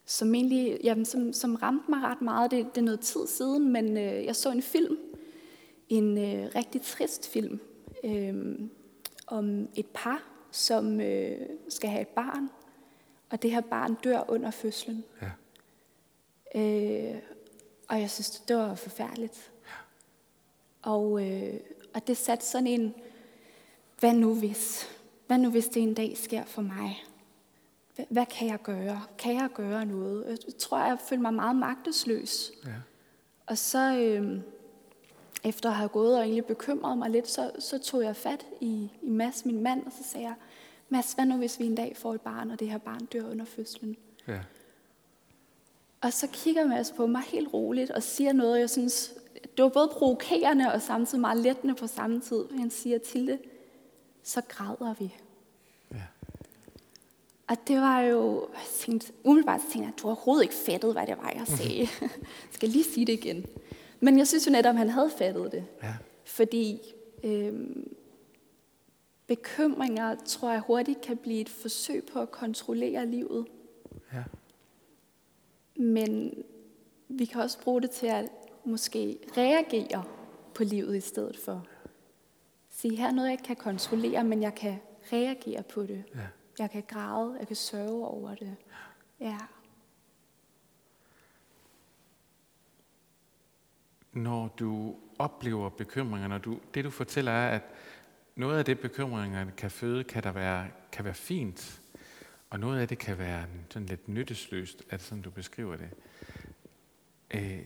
som 0.05 0.35
egentlig, 0.35 0.79
jamen, 0.83 1.05
som, 1.05 1.33
som 1.33 1.55
ramte 1.55 1.91
mig 1.91 2.01
ret 2.03 2.21
meget. 2.21 2.51
Det, 2.51 2.65
det 2.75 2.81
er 2.81 2.85
noget 2.85 2.99
tid 2.99 3.27
siden, 3.27 3.73
men 3.73 3.97
øh, 3.97 4.25
jeg 4.25 4.35
så 4.35 4.51
en 4.51 4.61
film, 4.61 4.97
en 5.89 6.17
øh, 6.17 6.49
rigtig 6.55 6.81
trist 6.81 7.29
film, 7.29 7.59
øh, 8.03 8.59
om 9.29 9.69
et 9.75 9.85
par, 9.93 10.23
som 10.51 11.01
øh, 11.01 11.47
skal 11.69 11.89
have 11.89 12.01
et 12.01 12.07
barn, 12.07 12.49
og 13.29 13.41
det 13.41 13.51
her 13.51 13.61
barn 13.61 13.95
dør 14.03 14.23
under 14.27 14.51
fødslen. 14.51 15.03
Ja. 15.21 15.29
Øh, 16.55 17.21
og 17.87 18.01
jeg 18.01 18.09
synes, 18.09 18.29
det 18.29 18.55
var 18.55 18.75
forfærdeligt. 18.75 19.51
Ja. 19.65 19.71
Og, 20.91 21.27
øh, 21.27 21.59
og 21.93 22.07
det 22.07 22.17
satte 22.17 22.45
sådan 22.45 22.67
en, 22.67 22.95
hvad 23.99 24.13
nu 24.13 24.35
hvis? 24.35 24.89
Hvad 25.27 25.37
nu 25.37 25.49
hvis 25.49 25.67
det 25.67 25.83
en 25.83 25.93
dag 25.93 26.17
sker 26.17 26.45
for 26.45 26.61
mig? 26.61 27.03
Hvad, 27.95 28.05
hvad 28.09 28.25
kan 28.25 28.47
jeg 28.47 28.61
gøre? 28.61 29.01
Kan 29.17 29.35
jeg 29.35 29.49
gøre 29.53 29.85
noget? 29.85 30.39
Jeg 30.45 30.57
tror, 30.57 30.77
jeg 30.77 30.97
følte 30.99 31.21
mig 31.21 31.33
meget 31.33 31.55
magtesløs. 31.55 32.51
Ja. 32.65 32.71
Og 33.45 33.57
så, 33.57 33.97
øh, 33.97 34.41
efter 35.43 35.69
at 35.69 35.75
have 35.75 35.89
gået 35.89 36.15
og 36.15 36.21
egentlig 36.21 36.45
bekymret 36.45 36.97
mig 36.97 37.09
lidt, 37.09 37.27
så, 37.27 37.51
så 37.59 37.77
tog 37.77 38.03
jeg 38.03 38.15
fat 38.15 38.45
i, 38.61 38.91
i 39.01 39.09
Mads, 39.09 39.45
min 39.45 39.63
mand, 39.63 39.85
og 39.85 39.91
så 39.91 40.03
sagde 40.03 40.27
jeg, 40.27 40.35
Mads, 40.89 41.13
hvad 41.13 41.25
nu 41.25 41.37
hvis 41.37 41.59
vi 41.59 41.65
en 41.65 41.75
dag 41.75 41.97
får 41.97 42.13
et 42.13 42.21
barn, 42.21 42.51
og 42.51 42.59
det 42.59 42.69
her 42.69 42.77
barn 42.77 43.05
dør 43.05 43.29
under 43.31 43.45
fødslen? 43.45 43.97
Ja. 44.27 44.39
Og 46.01 46.13
så 46.13 46.27
kigger 46.33 46.67
Mads 46.67 46.91
på 46.91 47.07
mig 47.07 47.21
helt 47.21 47.53
roligt 47.53 47.91
og 47.91 48.03
siger 48.03 48.33
noget, 48.33 48.59
jeg 48.59 48.69
synes, 48.69 49.13
det 49.57 49.63
var 49.63 49.69
både 49.69 49.87
provokerende 49.87 50.73
og 50.73 50.81
samtidig 50.81 51.21
meget 51.21 51.37
lettende 51.37 51.75
på 51.75 51.87
samme 51.87 52.21
tid. 52.21 52.45
Han 52.57 52.69
siger 52.69 52.97
til 52.97 53.27
det, 53.27 53.39
så 54.23 54.41
græder 54.41 54.93
vi. 54.99 55.15
Ja. 55.91 56.01
Og 57.47 57.57
det 57.67 57.77
var 57.77 58.01
jo, 58.01 58.47
jeg 58.53 58.61
tænkte, 58.79 59.13
umiddelbart 59.23 59.61
tænkte 59.61 59.79
jeg, 59.79 59.93
du 60.01 60.07
har 60.07 60.15
overhovedet 60.15 60.43
ikke 60.43 60.55
fattet, 60.55 60.93
hvad 60.93 61.07
det 61.07 61.17
var, 61.17 61.31
jeg 61.35 61.47
sagde. 61.47 61.79
jeg 62.01 62.09
skal 62.51 62.69
lige 62.69 62.83
sige 62.83 63.05
det 63.05 63.13
igen. 63.13 63.45
Men 63.99 64.17
jeg 64.17 64.27
synes 64.27 64.47
jo 64.47 64.51
netop, 64.51 64.73
at 64.73 64.77
han 64.77 64.89
havde 64.89 65.11
fattet 65.17 65.51
det. 65.51 65.65
Ja. 65.83 65.93
Fordi 66.23 66.81
øhm, 67.23 67.95
bekymringer, 69.27 70.15
tror 70.25 70.51
jeg, 70.51 70.59
hurtigt 70.59 71.01
kan 71.01 71.17
blive 71.17 71.41
et 71.41 71.49
forsøg 71.49 72.05
på 72.13 72.21
at 72.21 72.31
kontrollere 72.31 73.05
livet. 73.05 73.45
Ja. 74.13 74.23
Men 75.75 76.43
vi 77.07 77.25
kan 77.25 77.41
også 77.41 77.59
bruge 77.59 77.81
det 77.81 77.91
til 77.91 78.07
at 78.07 78.29
måske 78.65 79.19
reagere 79.37 80.03
på 80.53 80.63
livet 80.63 80.97
i 80.97 81.01
stedet 81.01 81.37
for. 81.37 81.65
Sige, 82.69 82.95
her 82.95 83.07
er 83.07 83.11
noget, 83.11 83.27
jeg 83.27 83.33
ikke 83.33 83.43
kan 83.43 83.55
kontrollere, 83.55 84.23
men 84.23 84.41
jeg 84.41 84.55
kan 84.55 84.79
reagere 85.13 85.63
på 85.63 85.81
det. 85.83 86.03
Ja. 86.15 86.27
jeg 86.59 86.71
kan 86.71 86.83
græde, 86.87 87.35
jeg 87.39 87.47
kan 87.47 87.55
sørge 87.55 88.07
over 88.07 88.35
det. 88.35 88.55
Ja. 89.19 89.37
Når 94.13 94.47
du 94.59 94.95
oplever 95.19 95.69
bekymringer, 95.69 96.27
når 96.27 96.37
du, 96.37 96.59
det 96.73 96.85
du 96.85 96.89
fortæller 96.89 97.31
er, 97.31 97.55
at 97.55 97.63
noget 98.35 98.57
af 98.59 98.65
det 98.65 98.79
bekymringerne 98.79 99.51
kan 99.57 99.71
føde, 99.71 100.03
kan, 100.03 100.23
der 100.23 100.31
være, 100.31 100.67
kan 100.91 101.05
være 101.05 101.13
fint, 101.13 101.81
og 102.49 102.59
noget 102.59 102.79
af 102.79 102.87
det 102.87 102.97
kan 102.97 103.17
være 103.17 103.45
sådan 103.69 103.85
lidt 103.85 104.07
nyttesløst, 104.07 104.83
at 104.89 105.01
sådan 105.01 105.21
du 105.21 105.29
beskriver 105.29 105.75
det. 105.75 105.89
Øh, 107.31 107.65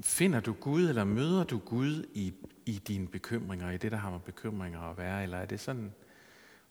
finder 0.00 0.40
du 0.40 0.52
Gud, 0.52 0.88
eller 0.88 1.04
møder 1.04 1.44
du 1.44 1.58
Gud 1.58 2.06
i, 2.14 2.34
i 2.66 2.72
dine 2.72 3.08
bekymringer, 3.08 3.70
i 3.70 3.76
det, 3.76 3.92
der 3.92 3.98
har 3.98 4.10
med 4.10 4.20
bekymringer 4.20 4.80
at 4.80 4.98
være, 4.98 5.22
eller 5.22 5.38
er 5.38 5.46
det 5.46 5.60
sådan 5.60 5.94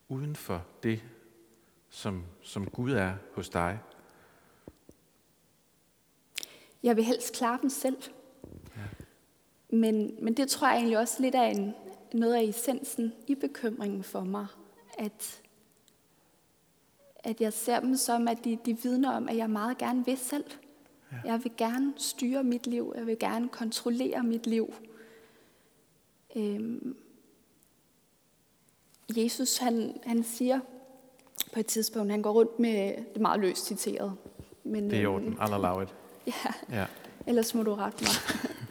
uden 0.07 0.35
for 0.35 0.65
det, 0.83 1.03
som, 1.89 2.23
som 2.41 2.69
Gud 2.69 2.91
er 2.91 3.13
hos 3.33 3.49
dig? 3.49 3.79
Jeg 6.83 6.95
vil 6.95 7.03
helst 7.03 7.35
klare 7.35 7.59
dem 7.61 7.69
selv. 7.69 7.97
Men, 9.73 10.15
men 10.21 10.33
det 10.33 10.49
tror 10.49 10.67
jeg 10.67 10.75
egentlig 10.75 10.97
også 10.97 11.21
lidt 11.21 11.35
af 11.35 11.49
en, 11.49 11.73
noget 12.13 12.33
af 12.33 12.43
essensen 12.43 13.13
i 13.27 13.35
bekymringen 13.35 14.03
for 14.03 14.21
mig. 14.21 14.47
At, 14.97 15.41
at 17.19 17.41
jeg 17.41 17.53
ser 17.53 17.79
dem 17.79 17.95
som, 17.95 18.27
at 18.27 18.37
de, 18.43 18.57
de 18.65 18.77
vidner 18.83 19.11
om, 19.11 19.29
at 19.29 19.37
jeg 19.37 19.49
meget 19.49 19.77
gerne 19.77 20.05
vil 20.05 20.17
selv. 20.17 20.43
Ja. 21.11 21.31
Jeg 21.31 21.43
vil 21.43 21.51
gerne 21.57 21.93
styre 21.97 22.43
mit 22.43 22.67
liv. 22.67 22.93
Jeg 22.95 23.07
vil 23.07 23.19
gerne 23.19 23.49
kontrollere 23.49 24.23
mit 24.23 24.47
liv. 24.47 24.73
Øhm, 26.35 26.97
Jesus 29.17 29.57
han, 29.57 29.99
han 30.05 30.23
siger 30.23 30.59
på 31.53 31.59
et 31.59 31.65
tidspunkt, 31.65 32.11
han 32.11 32.21
går 32.21 32.31
rundt 32.31 32.59
med, 32.59 32.87
det 32.87 33.15
er 33.15 33.19
meget 33.19 33.39
løst 33.39 33.65
citeret. 33.65 34.13
Men, 34.63 34.83
det 34.89 34.93
er 34.93 35.01
i 35.01 35.03
øhm, 35.03 35.13
orden, 35.13 35.33
I'll 35.33 35.53
allow 35.53 35.81
it. 35.81 35.89
Ja, 36.27 36.75
ja. 36.79 36.85
ellers 37.27 37.55
må 37.55 37.63
du 37.63 37.73
rette 37.73 38.03
mig. 38.03 38.11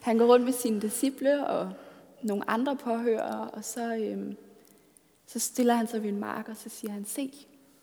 han 0.00 0.18
går 0.18 0.26
rundt 0.26 0.44
med 0.44 0.52
sine 0.52 0.80
disciple 0.80 1.46
og 1.46 1.72
nogle 2.22 2.50
andre 2.50 2.76
påhører, 2.76 3.46
og 3.46 3.64
så, 3.64 3.94
øhm, 3.94 4.36
så 5.26 5.38
stiller 5.38 5.74
han 5.74 5.86
sig 5.86 6.02
ved 6.02 6.08
en 6.08 6.20
mark, 6.20 6.48
og 6.48 6.56
så 6.56 6.68
siger 6.68 6.92
han, 6.92 7.04
se, 7.04 7.32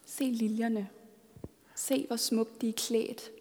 se 0.06 0.24
liljerne. 0.24 0.90
Se, 1.76 2.06
hvor 2.08 2.16
smukt 2.16 2.62
de 2.62 2.70
er 2.70 2.74
klædt. 2.74 3.32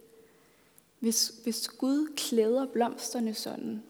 Hvis, 0.98 1.32
hvis 1.42 1.68
Gud 1.68 2.14
klæder 2.16 2.66
blomsterne 2.66 3.34
sådan, 3.34 3.82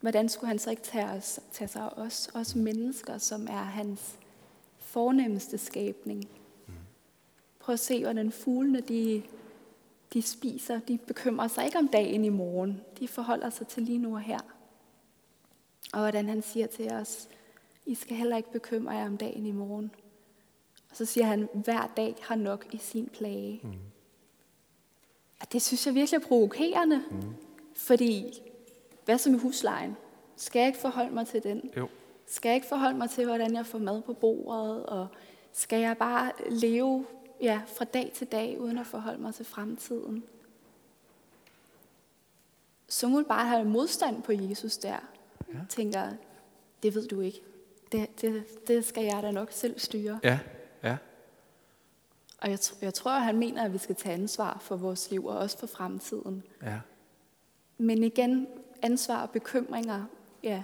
hvordan 0.00 0.28
skulle 0.28 0.48
han 0.48 0.58
så 0.58 0.70
ikke 0.70 0.82
tage, 0.82 1.06
os, 1.06 1.40
tage 1.52 1.68
sig 1.68 1.82
af 1.82 1.90
os, 1.96 2.30
os 2.34 2.54
mennesker, 2.54 3.18
som 3.18 3.46
er 3.46 3.62
hans 3.62 4.00
fornemmeste 4.78 5.58
skabning? 5.58 6.28
Prøv 7.58 7.72
at 7.72 7.80
se, 7.80 8.02
hvordan 8.02 8.32
fuglene 8.32 8.80
de, 8.80 9.22
de 10.12 10.22
spiser. 10.22 10.80
De 10.80 10.98
bekymrer 10.98 11.48
sig 11.48 11.64
ikke 11.64 11.78
om 11.78 11.88
dagen 11.88 12.24
i 12.24 12.28
morgen. 12.28 12.80
De 12.98 13.08
forholder 13.08 13.50
sig 13.50 13.66
til 13.66 13.82
lige 13.82 13.98
nu 13.98 14.14
og 14.14 14.20
her. 14.20 14.38
Og 15.92 16.00
hvordan 16.00 16.28
han 16.28 16.42
siger 16.42 16.66
til 16.66 16.92
os, 16.92 17.28
I 17.86 17.94
skal 17.94 18.16
heller 18.16 18.36
ikke 18.36 18.52
bekymre 18.52 18.94
jer 18.94 19.06
om 19.06 19.16
dagen 19.16 19.46
i 19.46 19.52
morgen. 19.52 19.90
Og 20.90 20.96
så 20.96 21.04
siger 21.04 21.26
han, 21.26 21.48
hver 21.54 21.92
dag 21.96 22.16
har 22.20 22.34
nok 22.34 22.66
i 22.72 22.78
sin 22.78 23.08
plage. 23.08 23.60
Mm. 23.62 23.70
Og 25.40 25.52
det 25.52 25.62
synes 25.62 25.86
jeg 25.86 25.94
virkelig 25.94 26.18
er 26.22 26.26
provokerende. 26.26 27.02
Mm. 27.10 27.34
Fordi, 27.74 28.42
hvad 29.04 29.18
så 29.18 29.30
med 29.30 29.38
huslejen? 29.38 29.96
Skal 30.36 30.60
jeg 30.60 30.66
ikke 30.66 30.78
forholde 30.78 31.14
mig 31.14 31.26
til 31.26 31.42
den? 31.42 31.70
Jo. 31.76 31.88
Skal 32.26 32.48
jeg 32.48 32.54
ikke 32.54 32.66
forholde 32.66 32.98
mig 32.98 33.10
til, 33.10 33.26
hvordan 33.26 33.54
jeg 33.54 33.66
får 33.66 33.78
mad 33.78 34.02
på 34.02 34.12
bordet? 34.12 34.86
Og 34.86 35.06
skal 35.52 35.80
jeg 35.80 35.96
bare 35.96 36.32
leve 36.50 37.06
ja, 37.42 37.62
fra 37.66 37.84
dag 37.84 38.12
til 38.14 38.26
dag, 38.26 38.60
uden 38.60 38.78
at 38.78 38.86
forholde 38.86 39.22
mig 39.22 39.34
til 39.34 39.44
fremtiden? 39.44 40.24
Så 42.88 43.08
må 43.08 43.22
bare 43.22 43.46
have 43.46 43.64
modstand 43.64 44.22
på 44.22 44.32
Jesus 44.32 44.78
der. 44.78 44.96
Ja. 45.54 45.58
Tænker, 45.68 46.12
det 46.82 46.94
ved 46.94 47.08
du 47.08 47.20
ikke. 47.20 47.40
Det, 47.92 48.20
det, 48.20 48.44
det 48.68 48.84
skal 48.84 49.04
jeg 49.04 49.22
da 49.22 49.30
nok 49.30 49.52
selv 49.52 49.78
styre. 49.78 50.20
Ja, 50.22 50.38
ja. 50.82 50.96
Og 52.38 52.50
jeg, 52.50 52.58
jeg 52.80 52.94
tror, 52.94 53.10
at 53.10 53.22
han 53.22 53.38
mener, 53.38 53.64
at 53.64 53.72
vi 53.72 53.78
skal 53.78 53.94
tage 53.94 54.14
ansvar 54.14 54.58
for 54.60 54.76
vores 54.76 55.10
liv, 55.10 55.26
og 55.26 55.38
også 55.38 55.58
for 55.58 55.66
fremtiden. 55.66 56.42
Ja. 56.62 56.80
Men 57.78 58.04
igen, 58.04 58.46
ansvar 58.82 59.22
og 59.22 59.30
bekymringer, 59.30 60.04
ja, 60.42 60.62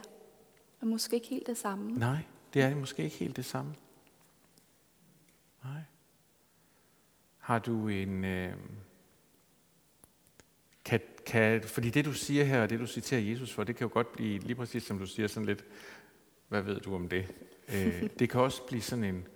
er 0.80 0.86
måske 0.86 1.14
ikke 1.14 1.28
helt 1.28 1.46
det 1.46 1.58
samme. 1.58 1.92
Nej, 1.92 2.18
det 2.54 2.62
er 2.62 2.74
måske 2.74 3.02
ikke 3.04 3.16
helt 3.16 3.36
det 3.36 3.44
samme. 3.44 3.74
Nej. 5.64 5.80
Har 7.46 7.58
du 7.58 7.88
en... 7.88 8.24
Øh, 8.24 8.52
kan, 10.84 11.00
kan, 11.26 11.62
fordi 11.62 11.90
det 11.90 12.04
du 12.04 12.12
siger 12.12 12.44
her, 12.44 12.62
og 12.62 12.70
det 12.70 12.80
du 12.80 12.86
citerer 12.86 13.20
Jesus 13.20 13.52
for, 13.52 13.64
det 13.64 13.76
kan 13.76 13.86
jo 13.86 13.92
godt 13.92 14.12
blive 14.12 14.38
lige 14.38 14.54
præcis 14.54 14.82
som 14.82 14.98
du 14.98 15.06
siger, 15.06 15.28
sådan 15.28 15.46
lidt, 15.46 15.64
hvad 16.48 16.62
ved 16.62 16.80
du 16.80 16.94
om 16.94 17.08
det? 17.08 17.34
øh, 17.68 18.02
det 18.18 18.30
kan 18.30 18.40
også 18.40 18.62
blive 18.66 18.82
sådan 18.82 19.04
en, 19.04 19.26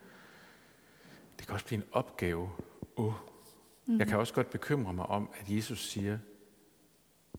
det 1.38 1.46
kan 1.46 1.54
også 1.54 1.66
blive 1.66 1.82
en 1.82 1.88
opgave. 1.92 2.50
Oh. 2.96 3.12
Mm-hmm. 3.12 3.98
Jeg 3.98 4.06
kan 4.06 4.18
også 4.18 4.34
godt 4.34 4.50
bekymre 4.50 4.92
mig 4.92 5.06
om, 5.06 5.30
at 5.40 5.50
Jesus 5.50 5.90
siger, 5.90 6.18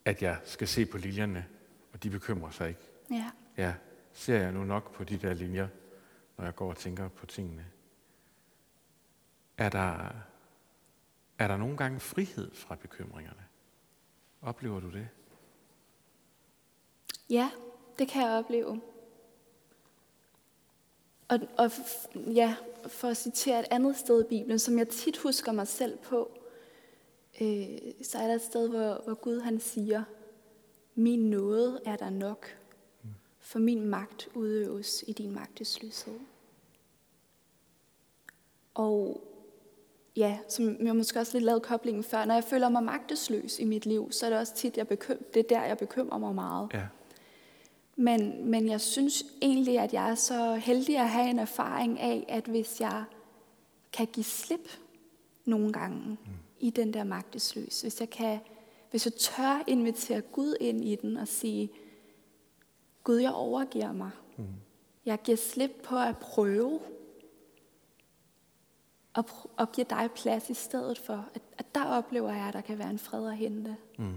at 0.05 0.21
jeg 0.21 0.37
skal 0.43 0.67
se 0.67 0.85
på 0.85 0.97
liljerne, 0.97 1.45
og 1.93 2.03
de 2.03 2.09
bekymrer 2.09 2.51
sig 2.51 2.69
ikke. 2.69 2.81
Ja. 3.11 3.31
Ja, 3.57 3.73
ser 4.13 4.41
jeg 4.41 4.51
nu 4.51 4.63
nok 4.63 4.93
på 4.93 5.03
de 5.03 5.17
der 5.17 5.33
linjer, 5.33 5.67
når 6.37 6.45
jeg 6.45 6.55
går 6.55 6.69
og 6.69 6.77
tænker 6.77 7.07
på 7.07 7.25
tingene? 7.25 7.65
Er 9.57 9.69
der, 9.69 10.13
er 11.41 11.47
der 11.47 11.57
nogle 11.57 11.77
gange 11.77 11.99
frihed 11.99 12.51
fra 12.53 12.75
bekymringerne? 12.75 13.45
Oplever 14.41 14.79
du 14.79 14.89
det? 14.89 15.07
Ja, 17.29 17.51
det 17.99 18.07
kan 18.07 18.21
jeg 18.21 18.31
opleve. 18.31 18.81
Og, 21.27 21.39
og 21.57 21.71
ja, 22.15 22.55
for 22.87 23.07
at 23.07 23.17
citere 23.17 23.59
et 23.59 23.65
andet 23.71 23.97
sted 23.97 24.25
i 24.25 24.27
Bibelen, 24.27 24.59
som 24.59 24.77
jeg 24.77 24.89
tit 24.89 25.17
husker 25.17 25.51
mig 25.51 25.67
selv 25.67 25.97
på, 25.97 26.31
øh, 27.41 27.77
så 28.03 28.17
er 28.17 28.27
der 28.27 28.35
et 28.35 28.41
sted, 28.41 28.69
hvor, 28.69 29.01
hvor 29.03 29.13
Gud 29.13 29.39
han 29.39 29.59
siger, 29.59 30.03
min 30.95 31.29
nåde 31.29 31.81
er 31.85 31.95
der 31.95 32.09
nok, 32.09 32.57
for 33.39 33.59
min 33.59 33.85
magt 33.85 34.29
udøves 34.33 35.03
i 35.07 35.13
din 35.13 35.31
magtesløshed. 35.31 36.19
Og 38.73 39.23
ja, 40.15 40.37
som 40.47 40.85
jeg 40.85 40.95
måske 40.95 41.19
også 41.19 41.33
lidt 41.33 41.43
lavet 41.43 41.61
koblingen 41.61 42.03
før, 42.03 42.25
når 42.25 42.33
jeg 42.33 42.43
føler 42.43 42.69
mig 42.69 42.83
magtesløs 42.83 43.59
i 43.59 43.65
mit 43.65 43.85
liv, 43.85 44.11
så 44.11 44.25
er 44.25 44.29
det 44.29 44.39
også 44.39 44.55
tit, 44.55 44.77
jeg 44.77 44.87
bekym- 44.87 45.31
det 45.33 45.39
er 45.39 45.47
der, 45.49 45.63
jeg 45.63 45.77
bekymrer 45.77 46.17
mig 46.17 46.35
meget. 46.35 46.69
Ja. 46.73 46.87
Men, 47.95 48.49
men 48.49 48.69
jeg 48.69 48.81
synes 48.81 49.25
egentlig, 49.41 49.79
at 49.79 49.93
jeg 49.93 50.09
er 50.09 50.15
så 50.15 50.55
heldig 50.55 50.97
at 50.97 51.09
have 51.09 51.29
en 51.29 51.39
erfaring 51.39 51.99
af, 51.99 52.25
at 52.29 52.45
hvis 52.45 52.81
jeg 52.81 53.03
kan 53.93 54.07
give 54.07 54.23
slip 54.23 54.69
nogle 55.45 55.73
gange 55.73 56.09
mm. 56.09 56.17
i 56.59 56.69
den 56.69 56.93
der 56.93 57.03
magtesløs, 57.03 57.81
hvis 57.81 57.99
jeg, 57.99 58.09
kan, 58.09 58.39
hvis 58.91 59.05
jeg 59.05 59.13
tør 59.13 59.63
invitere 59.67 60.21
Gud 60.21 60.55
ind 60.59 60.83
i 60.85 60.95
den 60.95 61.17
og 61.17 61.27
sige, 61.27 61.69
Gud, 63.03 63.17
jeg 63.17 63.31
overgiver 63.31 63.91
mig. 63.91 64.09
Mm. 64.37 64.43
Jeg 65.05 65.19
giver 65.23 65.37
slip 65.37 65.71
på 65.83 65.97
at 65.97 66.17
prøve 66.17 66.79
og, 69.13 69.25
og 69.57 69.71
giver 69.71 69.87
dig 69.87 70.09
plads 70.15 70.49
i 70.49 70.53
stedet 70.53 70.97
for, 70.97 71.29
at, 71.35 71.41
at 71.57 71.75
der 71.75 71.85
oplever 71.85 72.33
jeg, 72.33 72.47
at 72.47 72.53
der 72.53 72.61
kan 72.61 72.79
være 72.79 72.89
en 72.89 72.99
fred 72.99 73.27
at 73.27 73.37
hente. 73.37 73.75
Mm. 73.97 74.15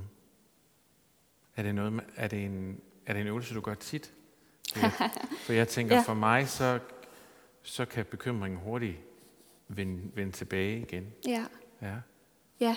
Er 1.56 1.62
det, 1.62 1.74
noget, 1.74 2.00
er, 2.16 2.28
det 2.28 2.44
en, 2.44 2.80
er 3.06 3.12
det 3.12 3.20
en 3.20 3.26
øvelse, 3.26 3.54
du 3.54 3.60
gør 3.60 3.74
tit? 3.74 4.12
Jeg, 4.82 4.92
for 5.38 5.52
jeg 5.52 5.68
tænker, 5.68 5.96
ja. 5.96 6.02
for 6.02 6.14
mig, 6.14 6.48
så, 6.48 6.78
så 7.62 7.84
kan 7.84 8.04
bekymringen 8.04 8.60
hurtigt 8.60 8.96
vende, 9.68 10.02
vende 10.14 10.32
tilbage 10.32 10.80
igen. 10.80 11.12
Ja. 11.26 11.44
Ja. 11.82 11.94
Ja. 12.60 12.76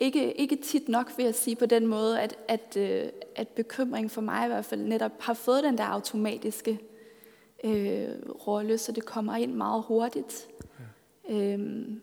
Ikke, 0.00 0.32
ikke 0.32 0.56
tit 0.56 0.88
nok, 0.88 1.12
vil 1.16 1.24
jeg 1.24 1.34
sige 1.34 1.56
på 1.56 1.66
den 1.66 1.86
måde, 1.86 2.20
at, 2.20 2.36
at, 2.48 2.76
øh, 2.76 3.08
at 3.36 3.48
bekymring 3.48 4.10
for 4.10 4.20
mig 4.20 4.44
i 4.44 4.48
hvert 4.48 4.64
fald 4.64 4.80
netop 4.80 5.12
har 5.20 5.34
fået 5.34 5.64
den 5.64 5.78
der 5.78 5.84
automatiske 5.84 6.80
øh, 7.64 8.08
rolle, 8.46 8.78
så 8.78 8.92
det 8.92 9.04
kommer 9.04 9.36
ind 9.36 9.54
meget 9.54 9.84
hurtigt. 9.88 10.48
Ja. 10.78 10.84
Øhm, 11.28 12.00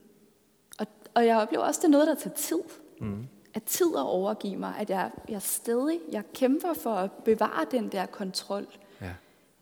og, 0.80 0.88
og 1.14 1.26
jeg 1.26 1.38
oplever 1.38 1.64
også, 1.64 1.80
at 1.80 1.82
det 1.82 1.88
er 1.88 1.92
noget, 1.92 2.08
der 2.08 2.16
tager 2.16 2.36
tid. 2.36 2.60
Mm. 3.02 3.28
At 3.54 3.64
tid 3.64 3.88
at 3.96 4.02
overgive 4.02 4.58
mig, 4.58 4.76
at 4.80 4.90
jeg, 4.90 5.12
jeg 5.30 5.42
stadig, 5.42 6.00
jeg 6.12 6.24
kæmper 6.34 6.74
for 6.74 6.94
at 6.94 7.12
bevare 7.12 7.66
den 7.72 7.92
der 7.92 8.06
kontrol. 8.06 8.68
Ja. 9.02 9.14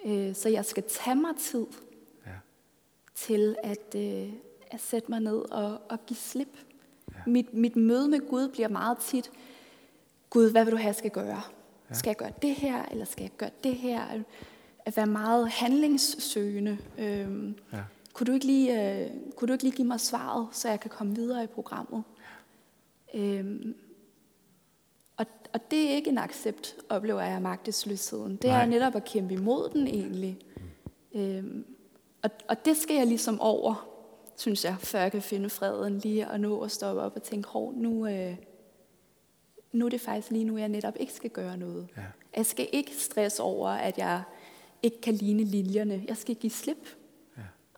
Øh, 0.05 0.35
så 0.35 0.49
jeg 0.49 0.65
skal 0.65 0.83
tage 0.89 1.15
mig 1.15 1.35
tid 1.39 1.65
ja. 2.25 2.31
til 3.15 3.55
at, 3.63 3.95
øh, 3.95 4.33
at 4.71 4.79
sætte 4.79 5.11
mig 5.11 5.19
ned 5.19 5.51
og, 5.51 5.81
og 5.89 6.05
give 6.05 6.17
slip. 6.17 6.57
Mit, 7.27 7.53
mit 7.53 7.75
møde 7.75 8.07
med 8.07 8.29
Gud 8.29 8.49
bliver 8.49 8.67
meget 8.67 8.97
tit, 8.97 9.31
Gud, 10.33 10.51
hvad 10.51 10.63
vil 10.63 10.71
du 10.71 10.77
have, 10.77 10.87
jeg 10.87 10.95
skal 10.95 11.11
gøre? 11.11 11.41
Ja. 11.89 11.93
Skal 11.93 12.09
jeg 12.09 12.17
gøre 12.17 12.31
det 12.41 12.55
her, 12.55 12.85
eller 12.91 13.05
skal 13.05 13.21
jeg 13.21 13.31
gøre 13.37 13.49
det 13.63 13.75
her? 13.75 14.23
At 14.85 14.97
være 14.97 15.05
meget 15.05 15.49
handlingssøgende. 15.49 16.77
Øhm, 16.97 17.55
ja. 17.73 17.79
Kunne, 18.13 18.25
du 18.25 18.31
ikke 18.31 18.45
lige, 18.45 19.01
øh, 19.01 19.11
kunne 19.35 19.47
du 19.47 19.53
ikke 19.53 19.63
lige 19.63 19.75
give 19.75 19.87
mig 19.87 19.99
svaret, 19.99 20.47
så 20.51 20.69
jeg 20.69 20.79
kan 20.79 20.89
komme 20.89 21.15
videre 21.15 21.43
i 21.43 21.47
programmet? 21.47 22.03
Øhm, 23.13 23.75
og, 25.17 25.25
og 25.53 25.71
det 25.71 25.91
er 25.91 25.95
ikke 25.95 26.09
en 26.09 26.17
accept, 26.17 26.75
oplever 26.89 27.21
jeg, 27.21 27.35
af 27.35 27.41
magtesløsheden. 27.41 28.31
Det 28.35 28.43
Nej. 28.43 28.61
er 28.61 28.65
netop 28.65 28.95
at 28.95 29.05
kæmpe 29.05 29.33
imod 29.33 29.69
den 29.69 29.87
egentlig. 29.87 30.39
Øhm, 31.13 31.65
og, 32.23 32.29
og 32.47 32.65
det 32.65 32.77
skal 32.77 32.95
jeg 32.95 33.07
ligesom 33.07 33.41
over, 33.41 33.89
synes 34.37 34.65
jeg, 34.65 34.75
før 34.79 34.99
jeg 34.99 35.11
kan 35.11 35.21
finde 35.21 35.49
freden 35.49 35.97
lige 35.97 36.25
at 36.25 36.41
nå 36.41 36.61
at 36.61 36.71
stoppe 36.71 37.01
op 37.01 37.15
og 37.15 37.23
tænke, 37.23 37.49
hov, 37.49 37.73
nu, 37.73 38.07
øh, 38.07 38.35
nu 39.71 39.85
er 39.85 39.89
det 39.89 40.01
faktisk 40.01 40.31
lige 40.31 40.45
nu, 40.45 40.57
jeg 40.57 40.69
netop 40.69 40.93
ikke 40.99 41.13
skal 41.13 41.29
gøre 41.29 41.57
noget. 41.57 41.87
Ja. 41.97 42.01
Jeg 42.35 42.45
skal 42.45 42.67
ikke 42.71 42.95
stresse 42.95 43.43
over, 43.43 43.69
at 43.69 43.97
jeg 43.97 44.23
ikke 44.83 45.01
kan 45.01 45.13
ligne 45.13 45.43
liljerne. 45.43 46.05
Jeg 46.07 46.17
skal 46.17 46.35
give 46.35 46.51
slip. 46.51 46.87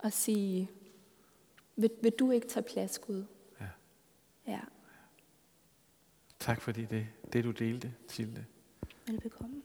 Og 0.06 0.14
sige, 0.14 0.70
vil, 1.76 1.90
vil 2.02 2.12
du 2.12 2.32
ikke 2.32 2.48
tage 2.48 2.64
plads, 2.64 3.00
Gud? 3.00 3.26
Ja. 3.62 3.68
ja. 4.48 4.60
Tak 6.40 6.62
fordi 6.62 6.86
det, 6.86 7.08
det 7.34 7.44
du 7.44 7.52
delte, 7.52 7.94
Tilde. 8.08 8.46
Velbekomme. 9.08 9.62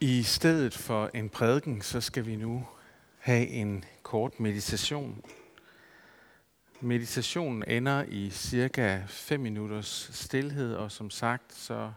I 0.00 0.22
stedet 0.22 0.74
for 0.74 1.10
en 1.14 1.28
prædiken, 1.28 1.82
så 1.82 2.00
skal 2.00 2.26
vi 2.26 2.36
nu 2.36 2.66
have 3.18 3.46
en 3.46 3.84
kort 4.02 4.40
meditation. 4.40 5.24
Meditationen 6.80 7.64
ender 7.66 8.04
i 8.04 8.30
cirka 8.30 9.02
5 9.06 9.40
minutters 9.40 10.10
stillhed, 10.12 10.74
og 10.74 10.92
som 10.92 11.10
sagt, 11.10 11.54
så 11.54 11.92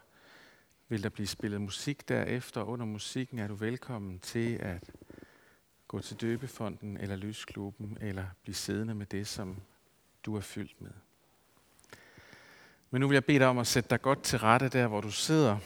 vil 0.88 1.04
der 1.04 1.10
blive 1.10 1.28
spillet 1.28 1.62
musik 1.62 2.10
derefter. 2.10 2.64
Under 2.64 2.86
musikken 2.86 3.40
er 3.40 3.48
du 3.48 3.56
velkommen 3.56 4.20
til 4.20 4.56
at 4.56 4.90
gå 5.92 6.02
til 6.02 6.22
døbefonden 6.22 6.98
eller 6.98 7.16
lysklubben, 7.16 7.98
eller 8.02 8.26
blive 8.44 8.56
siddende 8.56 8.96
med 8.96 9.06
det, 9.06 9.28
som 9.28 9.62
du 10.26 10.36
er 10.36 10.42
fyldt 10.42 10.82
med. 10.82 10.92
Men 12.90 13.00
nu 13.00 13.08
vil 13.08 13.16
jeg 13.16 13.26
bede 13.26 13.40
dig 13.40 13.48
om 13.48 13.58
at 13.58 13.68
sætte 13.68 13.90
dig 13.90 14.02
godt 14.02 14.24
til 14.24 14.40
rette 14.40 14.70
der, 14.70 14.88
hvor 14.88 15.02
du 15.02 15.12
sidder. 15.12 15.58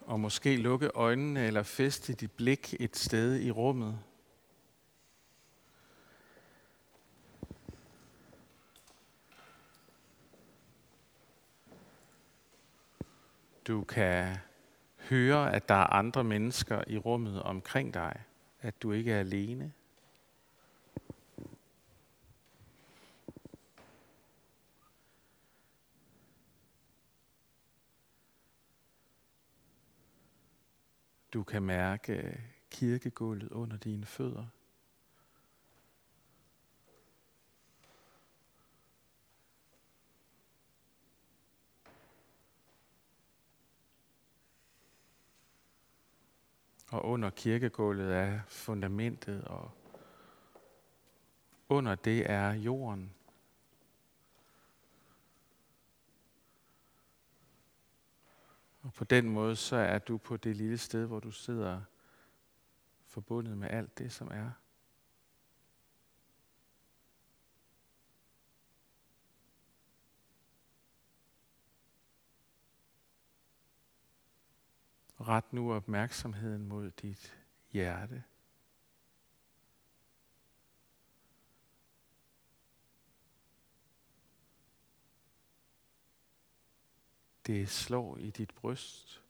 Og 0.00 0.20
måske 0.20 0.56
lukke 0.56 0.90
øjnene 0.94 1.46
eller 1.46 1.62
feste 1.62 2.12
dit 2.12 2.32
blik 2.32 2.74
et 2.80 2.96
sted 2.96 3.40
i 3.40 3.50
rummet. 3.50 3.98
Du 13.66 13.84
kan 13.84 14.36
høre, 15.12 15.52
at 15.52 15.68
der 15.68 15.74
er 15.74 15.92
andre 15.92 16.24
mennesker 16.24 16.84
i 16.86 16.98
rummet 16.98 17.42
omkring 17.42 17.94
dig. 17.94 18.22
At 18.60 18.82
du 18.82 18.92
ikke 18.92 19.12
er 19.12 19.20
alene. 19.20 19.72
Du 31.32 31.42
kan 31.42 31.62
mærke 31.62 32.40
kirkegulvet 32.70 33.48
under 33.50 33.76
dine 33.76 34.06
fødder. 34.06 34.46
Og 46.92 47.04
under 47.04 47.30
kirkegulvet 47.30 48.14
er 48.14 48.40
fundamentet, 48.48 49.44
og 49.44 49.70
under 51.68 51.94
det 51.94 52.30
er 52.30 52.52
jorden. 52.52 53.14
Og 58.82 58.92
på 58.92 59.04
den 59.04 59.28
måde, 59.28 59.56
så 59.56 59.76
er 59.76 59.98
du 59.98 60.18
på 60.18 60.36
det 60.36 60.56
lille 60.56 60.78
sted, 60.78 61.06
hvor 61.06 61.20
du 61.20 61.30
sidder 61.30 61.80
forbundet 63.06 63.58
med 63.58 63.70
alt 63.70 63.98
det, 63.98 64.12
som 64.12 64.30
er. 64.30 64.50
Ret 75.28 75.52
nu 75.52 75.72
opmærksomheden 75.72 76.66
mod 76.66 76.90
dit 76.90 77.38
hjerte. 77.70 78.24
Det 87.46 87.68
slår 87.68 88.16
i 88.16 88.30
dit 88.30 88.54
bryst. 88.54 89.22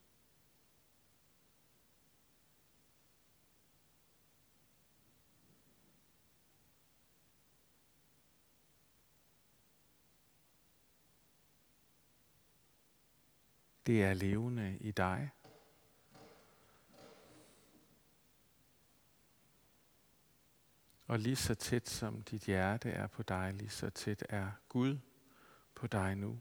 Det 13.86 14.02
er 14.02 14.14
levende 14.14 14.78
i 14.80 14.90
dig. 14.90 15.30
Og 21.12 21.18
lige 21.18 21.36
så 21.36 21.54
tæt 21.54 21.88
som 21.88 22.22
dit 22.22 22.44
hjerte 22.44 22.90
er 22.90 23.06
på 23.06 23.22
dig, 23.22 23.54
lige 23.54 23.70
så 23.70 23.90
tæt 23.90 24.26
er 24.28 24.46
Gud 24.68 24.98
på 25.74 25.86
dig 25.86 26.14
nu. 26.16 26.38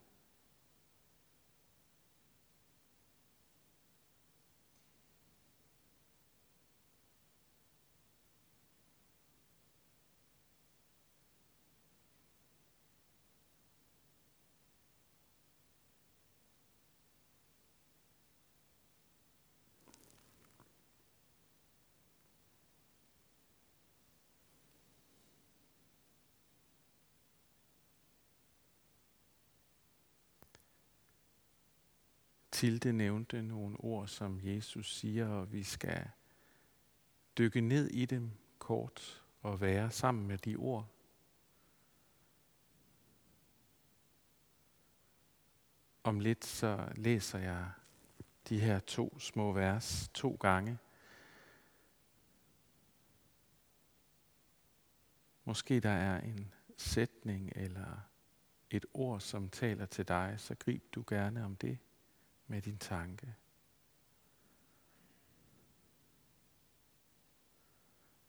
Tilde 32.62 32.93
nævnte 32.93 33.41
nogle 33.41 33.78
ord, 33.80 34.08
som 34.08 34.39
Jesus 34.43 34.95
siger, 34.95 35.28
og 35.28 35.52
vi 35.52 35.63
skal 35.63 36.10
dykke 37.38 37.62
ned 37.62 37.88
i 37.88 38.06
dem 38.06 38.32
kort 38.60 39.24
og 39.41 39.62
være 39.62 39.91
sammen 39.91 40.28
med 40.28 40.38
de 40.38 40.56
ord. 40.56 40.88
Om 46.04 46.19
lidt 46.19 46.45
så 46.45 46.93
læser 46.95 47.39
jeg 47.39 47.71
de 48.50 48.60
her 48.60 48.80
to 48.80 49.19
små 49.19 49.52
vers 49.52 50.10
to 50.13 50.38
gange. 50.39 50.78
Måske 55.43 55.80
der 55.80 55.89
er 55.89 56.19
en 56.19 56.54
sætning 56.78 57.52
eller 57.56 58.00
et 58.69 58.86
ord, 58.93 59.19
som 59.19 59.50
taler 59.50 59.86
til 59.86 60.08
dig, 60.08 60.36
så 60.38 60.56
grib 60.56 60.84
du 60.95 61.04
gerne 61.08 61.45
om 61.45 61.56
det 61.56 61.80
med 62.52 62.62
din 62.62 62.78
tanke. 62.78 63.36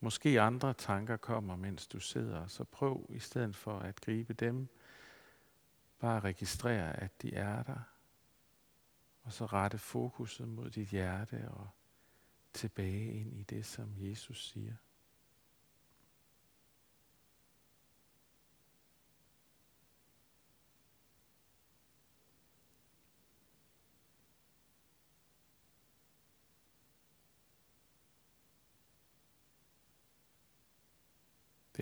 Måske 0.01 0.41
andre 0.41 0.75
tanker 0.75 1.17
kommer, 1.17 1.57
mens 1.57 1.87
du 1.87 2.01
sidder, 2.01 2.47
så 2.47 2.65
prøv 2.65 3.07
i 3.09 3.19
stedet 3.19 3.57
for 3.57 3.79
at 3.79 4.01
gribe 4.01 4.33
dem, 4.35 4.69
bare 5.99 6.21
registrere, 6.21 7.01
at 7.01 7.23
de 7.23 7.35
er 7.35 7.63
der, 7.63 7.81
og 9.23 9.33
så 9.33 9.47
rette 9.47 9.79
fokuset 9.79 10.49
mod 10.49 10.71
dit 10.71 10.89
hjerte 10.89 11.51
og 11.51 11.69
tilbage 12.53 13.13
ind 13.13 13.35
i 13.35 13.43
det, 13.43 13.67
som 13.67 13.95
Jesus 13.97 14.51
siger. 14.51 14.75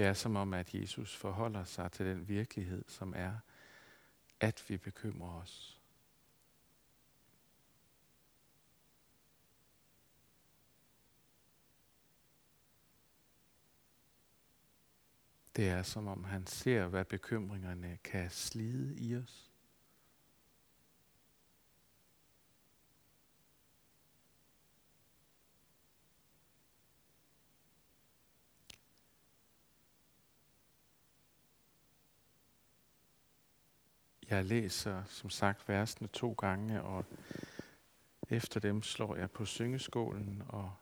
Det 0.00 0.08
er 0.08 0.14
som 0.14 0.36
om, 0.36 0.54
at 0.54 0.74
Jesus 0.74 1.16
forholder 1.16 1.64
sig 1.64 1.92
til 1.92 2.06
den 2.06 2.28
virkelighed, 2.28 2.84
som 2.88 3.14
er, 3.16 3.32
at 4.40 4.64
vi 4.68 4.76
bekymrer 4.76 5.40
os. 5.42 5.80
Det 15.56 15.68
er 15.68 15.82
som 15.82 16.06
om 16.06 16.24
han 16.24 16.46
ser, 16.46 16.86
hvad 16.86 17.04
bekymringerne 17.04 17.98
kan 18.04 18.30
slide 18.30 18.96
i 18.98 19.16
os. 19.16 19.49
Jeg 34.30 34.44
læser 34.44 35.04
som 35.04 35.30
sagt 35.30 35.68
versene 35.68 36.08
to 36.08 36.32
gange, 36.32 36.82
og 36.82 37.04
efter 38.28 38.60
dem 38.60 38.82
slår 38.82 39.16
jeg 39.16 39.30
på 39.30 39.44
syngeskålen, 39.44 40.42
og 40.48 40.74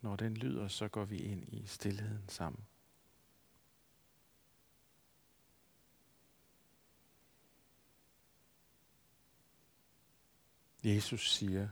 når 0.00 0.16
den 0.16 0.36
lyder, 0.36 0.68
så 0.68 0.88
går 0.88 1.04
vi 1.04 1.18
ind 1.18 1.48
i 1.48 1.66
stillheden 1.66 2.28
sammen. 2.28 2.64
Jesus 10.84 11.32
siger, 11.32 11.68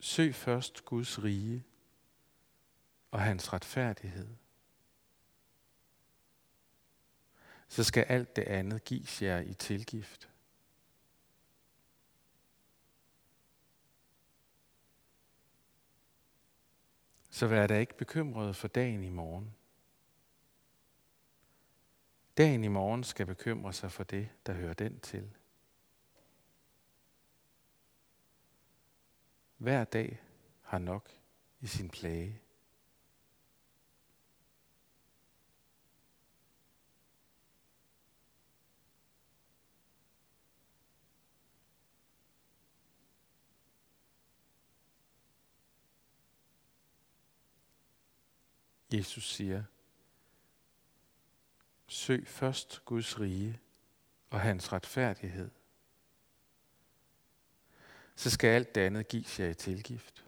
Søg 0.00 0.34
først 0.34 0.84
Guds 0.84 1.22
rige 1.22 1.64
og 3.10 3.20
hans 3.20 3.52
retfærdighed. 3.52 4.41
Så 7.72 7.84
skal 7.84 8.02
alt 8.02 8.36
det 8.36 8.42
andet 8.42 8.84
gives 8.84 9.22
jer 9.22 9.38
i 9.38 9.54
tilgift. 9.54 10.30
Så 17.30 17.46
vær 17.46 17.66
da 17.66 17.78
ikke 17.78 17.96
bekymret 17.96 18.56
for 18.56 18.68
dagen 18.68 19.04
i 19.04 19.08
morgen. 19.08 19.54
Dagen 22.36 22.64
i 22.64 22.68
morgen 22.68 23.04
skal 23.04 23.26
bekymre 23.26 23.72
sig 23.72 23.92
for 23.92 24.04
det, 24.04 24.28
der 24.46 24.52
hører 24.52 24.74
den 24.74 25.00
til. 25.00 25.36
Hver 29.56 29.84
dag 29.84 30.22
har 30.62 30.78
nok 30.78 31.10
i 31.60 31.66
sin 31.66 31.88
plage. 31.88 32.41
Jesus 48.92 49.34
siger, 49.34 49.64
Søg 51.86 52.26
først 52.26 52.82
Guds 52.84 53.20
rige 53.20 53.60
og 54.30 54.40
hans 54.40 54.72
retfærdighed. 54.72 55.50
Så 58.16 58.30
skal 58.30 58.48
alt 58.48 58.74
det 58.74 58.80
andet 58.80 59.08
gives 59.08 59.40
jer 59.40 59.48
i 59.48 59.54
tilgift. 59.54 60.24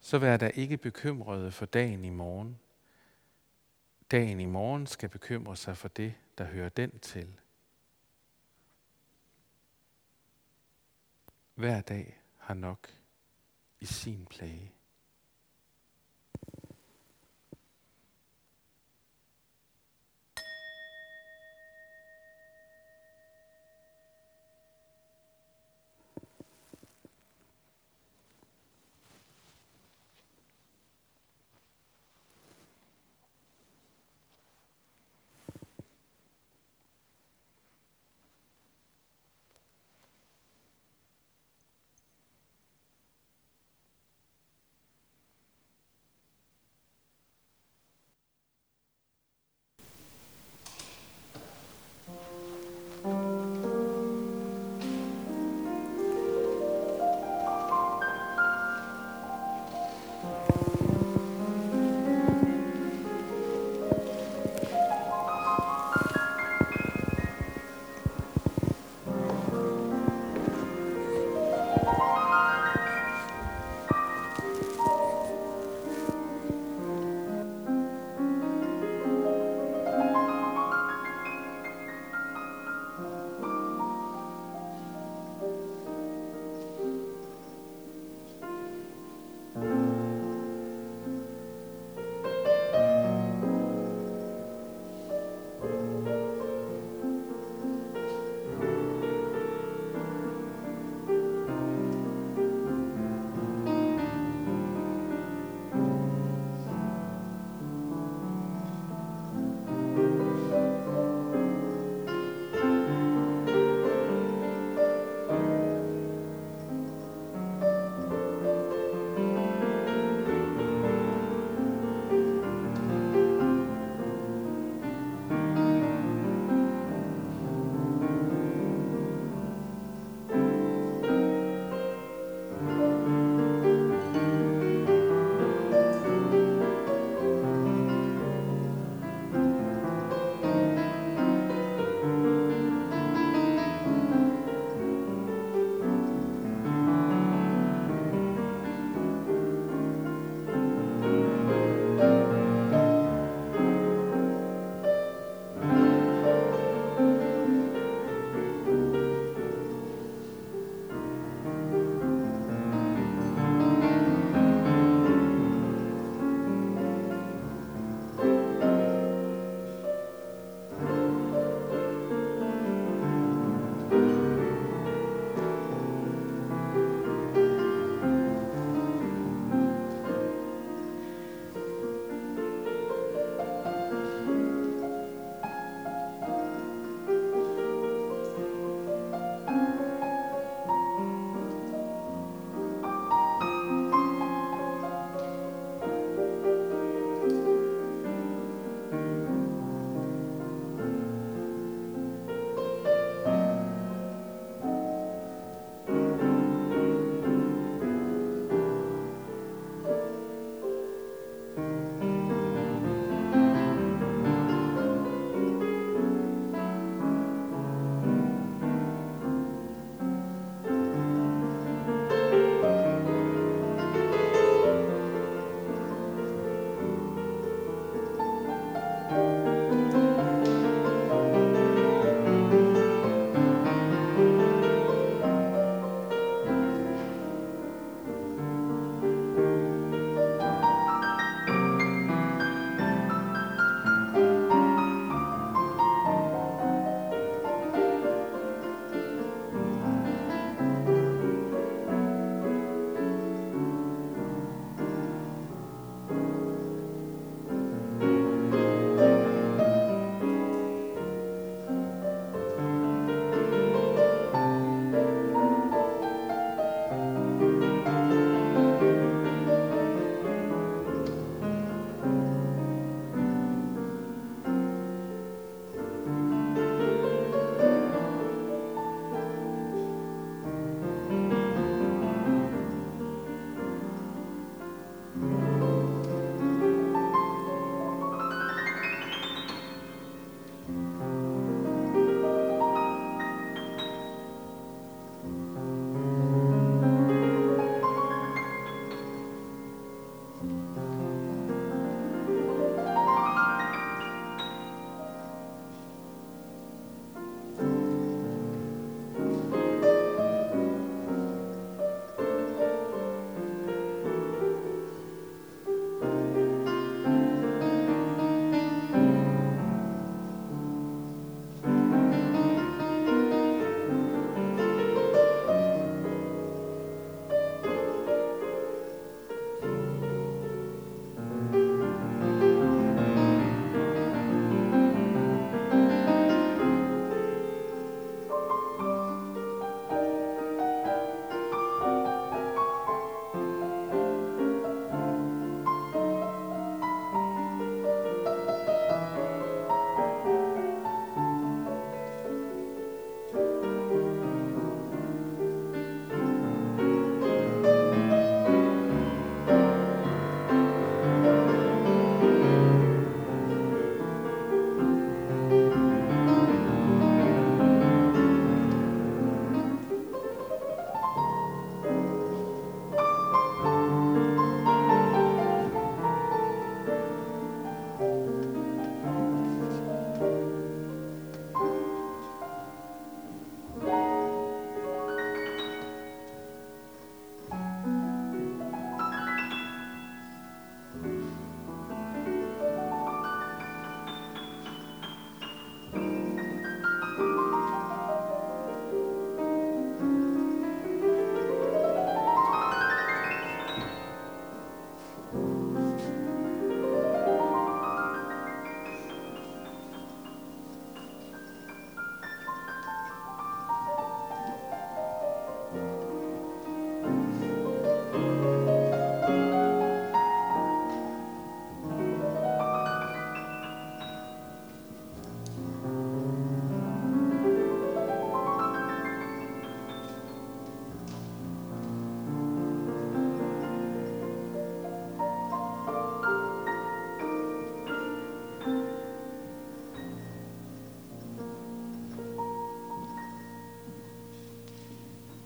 Så 0.00 0.18
vær 0.18 0.36
der 0.36 0.48
ikke 0.48 0.76
bekymrede 0.76 1.52
for 1.52 1.66
dagen 1.66 2.04
i 2.04 2.10
morgen. 2.10 2.60
Dagen 4.10 4.40
i 4.40 4.44
morgen 4.44 4.86
skal 4.86 5.08
bekymre 5.08 5.56
sig 5.56 5.76
for 5.76 5.88
det, 5.88 6.14
der 6.38 6.44
hører 6.44 6.68
den 6.68 6.98
til. 6.98 7.40
Hver 11.54 11.80
dag 11.80 12.20
har 12.36 12.54
nok 12.54 13.03
i 13.84 13.86
sin 13.86 14.26
plage. 14.30 14.73